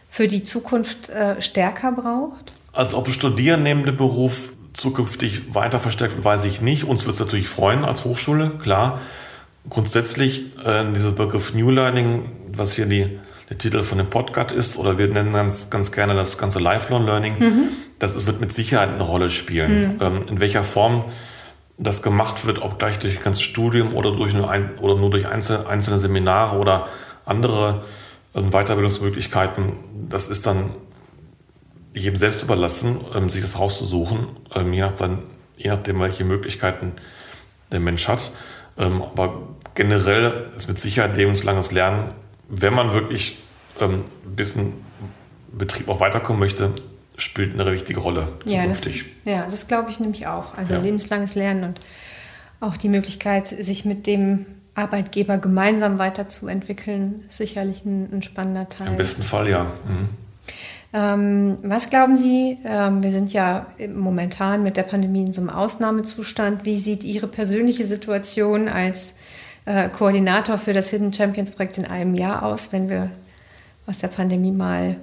für 0.09 0.27
die 0.27 0.43
Zukunft 0.43 1.09
äh, 1.09 1.41
stärker 1.41 1.91
braucht? 1.91 2.53
Also 2.71 2.97
ob 2.97 3.09
Studieren 3.11 3.63
neben 3.63 3.85
dem 3.85 3.97
Beruf 3.97 4.53
zukünftig 4.71 5.53
weiter 5.53 5.81
verstärkt 5.81 6.15
wird, 6.15 6.23
weiß 6.23 6.45
ich 6.45 6.61
nicht. 6.61 6.85
Uns 6.85 7.05
wird 7.05 7.15
es 7.15 7.19
natürlich 7.19 7.49
freuen 7.49 7.83
als 7.83 8.05
Hochschule, 8.05 8.51
klar. 8.63 9.01
Grundsätzlich 9.69 10.57
äh, 10.63 10.85
dieser 10.93 11.11
Begriff 11.11 11.53
New 11.53 11.69
Learning, 11.69 12.31
was 12.53 12.75
hier 12.75 12.85
die, 12.85 13.19
der 13.49 13.57
Titel 13.57 13.83
von 13.83 13.97
dem 13.97 14.09
Podcast 14.09 14.53
ist, 14.53 14.77
oder 14.77 14.97
wir 14.97 15.09
nennen 15.09 15.33
ganz, 15.33 15.69
ganz 15.69 15.91
gerne 15.91 16.15
das 16.15 16.37
ganze 16.37 16.59
Lifelong 16.59 17.05
Learning, 17.05 17.39
mhm. 17.39 17.69
das 17.99 18.15
ist, 18.15 18.25
wird 18.25 18.39
mit 18.39 18.53
Sicherheit 18.53 18.87
eine 18.87 19.03
Rolle 19.03 19.31
spielen. 19.31 19.95
Mhm. 19.95 20.01
Ähm, 20.01 20.21
in 20.29 20.39
welcher 20.39 20.63
Form 20.63 21.03
das 21.79 22.01
gemacht 22.03 22.45
wird, 22.45 22.61
ob 22.61 22.77
gleich 22.77 22.99
durch 22.99 23.15
das 23.15 23.23
ganze 23.23 23.41
Studium 23.41 23.95
oder, 23.95 24.11
durch 24.11 24.33
nur, 24.33 24.49
ein, 24.49 24.77
oder 24.79 24.95
nur 24.95 25.09
durch 25.09 25.27
einzelne, 25.27 25.97
Seminare 25.97 26.57
oder 26.57 26.89
andere 27.25 27.83
ähm, 28.35 28.51
Weiterbildungsmöglichkeiten, 28.51 29.73
das 30.09 30.27
ist 30.27 30.45
dann 30.45 30.71
jedem 31.93 32.17
selbst 32.17 32.43
überlassen, 32.43 32.99
ähm, 33.15 33.29
sich 33.29 33.41
das 33.41 33.57
rauszusuchen, 33.57 34.27
ähm, 34.53 34.73
je, 34.73 34.81
nach 34.81 34.95
sein, 34.97 35.19
je 35.55 35.69
nachdem, 35.69 36.01
welche 36.01 36.25
Möglichkeiten 36.25 36.93
der 37.71 37.79
Mensch 37.79 38.07
hat. 38.07 38.31
Aber 38.77 39.49
generell 39.75 40.51
ist 40.55 40.69
mit 40.69 40.79
Sicherheit 40.79 41.17
lebenslanges 41.17 41.73
Lernen, 41.73 42.11
wenn 42.47 42.73
man 42.73 42.93
wirklich 42.93 43.37
ein 43.77 44.05
bisschen 44.23 44.73
Betrieb 45.51 45.89
auch 45.89 45.99
weiterkommen 45.99 46.39
möchte, 46.39 46.71
spielt 47.19 47.60
eine 47.60 47.71
wichtige 47.71 47.99
Rolle. 47.99 48.27
Ja, 48.45 48.65
das, 48.65 48.86
ja, 49.25 49.47
das 49.49 49.67
glaube 49.67 49.89
ich 49.91 49.99
nämlich 49.99 50.27
auch. 50.27 50.58
Also 50.58 50.75
ja. 50.75 50.79
lebenslanges 50.82 51.36
Lernen 51.36 51.63
und 51.63 51.79
auch 52.60 52.77
die 52.77 52.89
Möglichkeit, 52.89 53.47
sich 53.47 53.86
mit 53.86 54.08
dem 54.08 54.45
Arbeitgeber 54.75 55.38
gemeinsam 55.38 55.99
weiterzuentwickeln, 55.99 57.23
ist 57.27 57.38
sicherlich 57.38 57.86
ein, 57.86 58.10
ein 58.12 58.23
spannender 58.23 58.69
Teil. 58.69 58.88
Im 58.88 58.97
besten 58.97 59.23
Fall, 59.23 59.49
ja. 59.49 59.63
Mhm. 59.63 60.10
Ähm, 60.91 61.58
was 61.62 61.89
glauben 61.89 62.17
Sie? 62.17 62.58
Ähm, 62.65 63.03
wir 63.03 63.12
sind 63.12 63.32
ja 63.32 63.67
momentan 63.93 64.63
mit 64.63 64.75
der 64.75 64.84
Pandemie 64.84 65.21
in 65.21 65.34
so 65.34 65.41
einem 65.41 65.51
Ausnahmezustand. 65.51 66.65
Wie 66.65 66.79
sieht 66.79 67.03
Ihre 67.03 67.27
persönliche 67.27 67.86
Situation 67.86 68.67
als 68.67 69.13
äh, 69.65 69.89
Koordinator 69.89 70.58
für 70.58 70.73
das 70.73 70.89
Hidden 70.89 71.13
Champions 71.13 71.51
Projekt 71.51 71.77
in 71.77 71.86
einem 71.86 72.15
Jahr 72.15 72.43
aus, 72.43 72.73
wenn 72.73 72.89
wir 72.89 73.12
aus 73.86 73.99
der 73.99 74.08
Pandemie 74.08 74.51
mal 74.51 74.95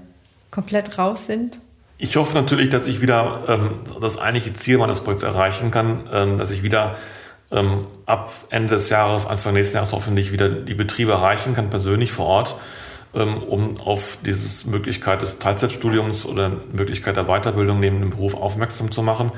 komplett 0.51 0.99
raus 0.99 1.27
sind? 1.27 1.61
Ich 1.99 2.17
hoffe 2.17 2.35
natürlich, 2.35 2.69
dass 2.69 2.87
ich 2.87 3.01
wieder 3.01 3.45
ähm, 3.49 3.71
das 4.01 4.19
eigentliche 4.19 4.53
Ziel 4.53 4.79
meines 4.79 5.01
Projekts 5.01 5.23
erreichen 5.23 5.71
kann, 5.71 6.09
ähm, 6.13 6.39
dass 6.39 6.51
ich 6.51 6.63
wieder 6.63 6.97
ähm, 7.51 7.87
ab 8.05 8.31
Ende 8.51 8.71
des 8.71 8.91
Jahres, 8.91 9.27
Anfang 9.27 9.55
nächsten 9.55 9.77
Jahres 9.77 9.93
hoffentlich 9.93 10.31
wieder 10.31 10.49
die 10.49 10.75
Betriebe 10.75 11.13
erreichen 11.13 11.55
kann, 11.55 11.71
persönlich 11.71 12.13
vor 12.13 12.27
Ort, 12.27 12.57
ähm, 13.15 13.39
um 13.39 13.81
auf 13.81 14.19
diese 14.27 14.69
Möglichkeit 14.69 15.23
des 15.23 15.39
Teilzeitstudiums 15.39 16.27
oder 16.27 16.51
Möglichkeit 16.71 17.17
der 17.17 17.25
Weiterbildung 17.25 17.81
neben 17.81 18.01
dem 18.01 18.11
Beruf 18.11 18.35
aufmerksam 18.35 18.91
zu 18.91 19.03
machen. 19.03 19.33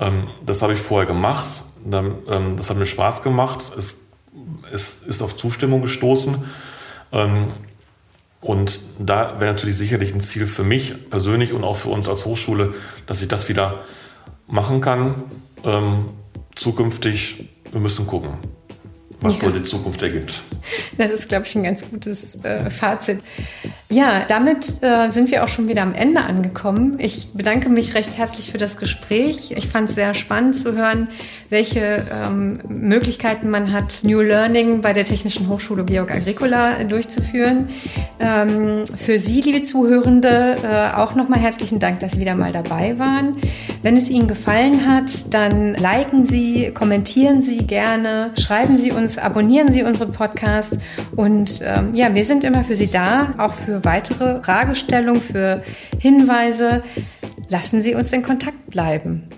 Ähm, 0.00 0.26
das 0.44 0.62
habe 0.62 0.72
ich 0.72 0.80
vorher 0.80 1.06
gemacht. 1.06 1.62
Ähm, 1.90 2.56
das 2.56 2.70
hat 2.70 2.76
mir 2.76 2.86
Spaß 2.86 3.22
gemacht. 3.22 3.60
Es, 3.78 3.98
es 4.72 5.02
ist 5.06 5.22
auf 5.22 5.36
Zustimmung 5.36 5.82
gestoßen. 5.82 6.44
Und 8.40 8.80
da 8.98 9.38
wäre 9.38 9.52
natürlich 9.52 9.76
sicherlich 9.76 10.14
ein 10.14 10.20
Ziel 10.20 10.46
für 10.46 10.64
mich 10.64 11.10
persönlich 11.10 11.52
und 11.52 11.62
auch 11.62 11.76
für 11.76 11.90
uns 11.90 12.08
als 12.08 12.24
Hochschule, 12.24 12.74
dass 13.06 13.20
ich 13.20 13.28
das 13.28 13.48
wieder 13.48 13.80
machen 14.46 14.80
kann. 14.80 15.24
Ähm, 15.62 16.06
zukünftig, 16.56 17.48
wir 17.70 17.80
müssen 17.80 18.06
gucken, 18.06 18.30
was 19.20 19.38
so 19.38 19.50
die 19.50 19.62
Zukunft 19.62 20.02
ergibt. 20.02 20.34
Das 20.96 21.10
ist, 21.10 21.28
glaube 21.28 21.46
ich, 21.46 21.54
ein 21.56 21.62
ganz 21.62 21.82
gutes 21.88 22.42
äh, 22.44 22.70
Fazit. 22.70 23.20
Ja, 23.92 24.24
damit 24.28 24.82
äh, 24.82 25.10
sind 25.10 25.32
wir 25.32 25.42
auch 25.42 25.48
schon 25.48 25.68
wieder 25.68 25.82
am 25.82 25.94
Ende 25.94 26.20
angekommen. 26.20 26.96
Ich 27.00 27.32
bedanke 27.34 27.68
mich 27.68 27.94
recht 27.94 28.16
herzlich 28.16 28.52
für 28.52 28.58
das 28.58 28.76
Gespräch. 28.76 29.50
Ich 29.56 29.66
fand 29.66 29.88
es 29.88 29.96
sehr 29.96 30.14
spannend 30.14 30.54
zu 30.56 30.74
hören, 30.76 31.08
welche 31.48 32.06
ähm, 32.12 32.60
Möglichkeiten 32.68 33.50
man 33.50 33.72
hat, 33.72 34.00
New 34.04 34.20
Learning 34.20 34.80
bei 34.80 34.92
der 34.92 35.04
Technischen 35.04 35.48
Hochschule 35.48 35.84
Georg 35.84 36.12
Agricola 36.12 36.84
durchzuführen. 36.84 37.66
Ähm, 38.20 38.84
für 38.96 39.18
Sie, 39.18 39.40
liebe 39.40 39.64
Zuhörende, 39.64 40.58
äh, 40.62 40.96
auch 40.96 41.16
nochmal 41.16 41.40
herzlichen 41.40 41.80
Dank, 41.80 41.98
dass 41.98 42.12
Sie 42.12 42.20
wieder 42.20 42.36
mal 42.36 42.52
dabei 42.52 42.96
waren. 43.00 43.36
Wenn 43.82 43.96
es 43.96 44.08
Ihnen 44.08 44.28
gefallen 44.28 44.86
hat, 44.86 45.34
dann 45.34 45.74
liken 45.74 46.24
Sie, 46.24 46.70
kommentieren 46.72 47.42
Sie 47.42 47.66
gerne, 47.66 48.30
schreiben 48.38 48.78
Sie 48.78 48.92
uns, 48.92 49.09
abonnieren 49.18 49.70
Sie 49.70 49.82
unseren 49.82 50.12
Podcast 50.12 50.78
und 51.16 51.60
ähm, 51.64 51.94
ja, 51.94 52.14
wir 52.14 52.24
sind 52.24 52.44
immer 52.44 52.64
für 52.64 52.76
Sie 52.76 52.90
da, 52.90 53.30
auch 53.38 53.54
für 53.54 53.84
weitere 53.84 54.42
Fragestellungen, 54.42 55.20
für 55.20 55.62
Hinweise. 55.98 56.82
Lassen 57.48 57.82
Sie 57.82 57.94
uns 57.94 58.12
in 58.12 58.22
Kontakt 58.22 58.70
bleiben. 58.70 59.28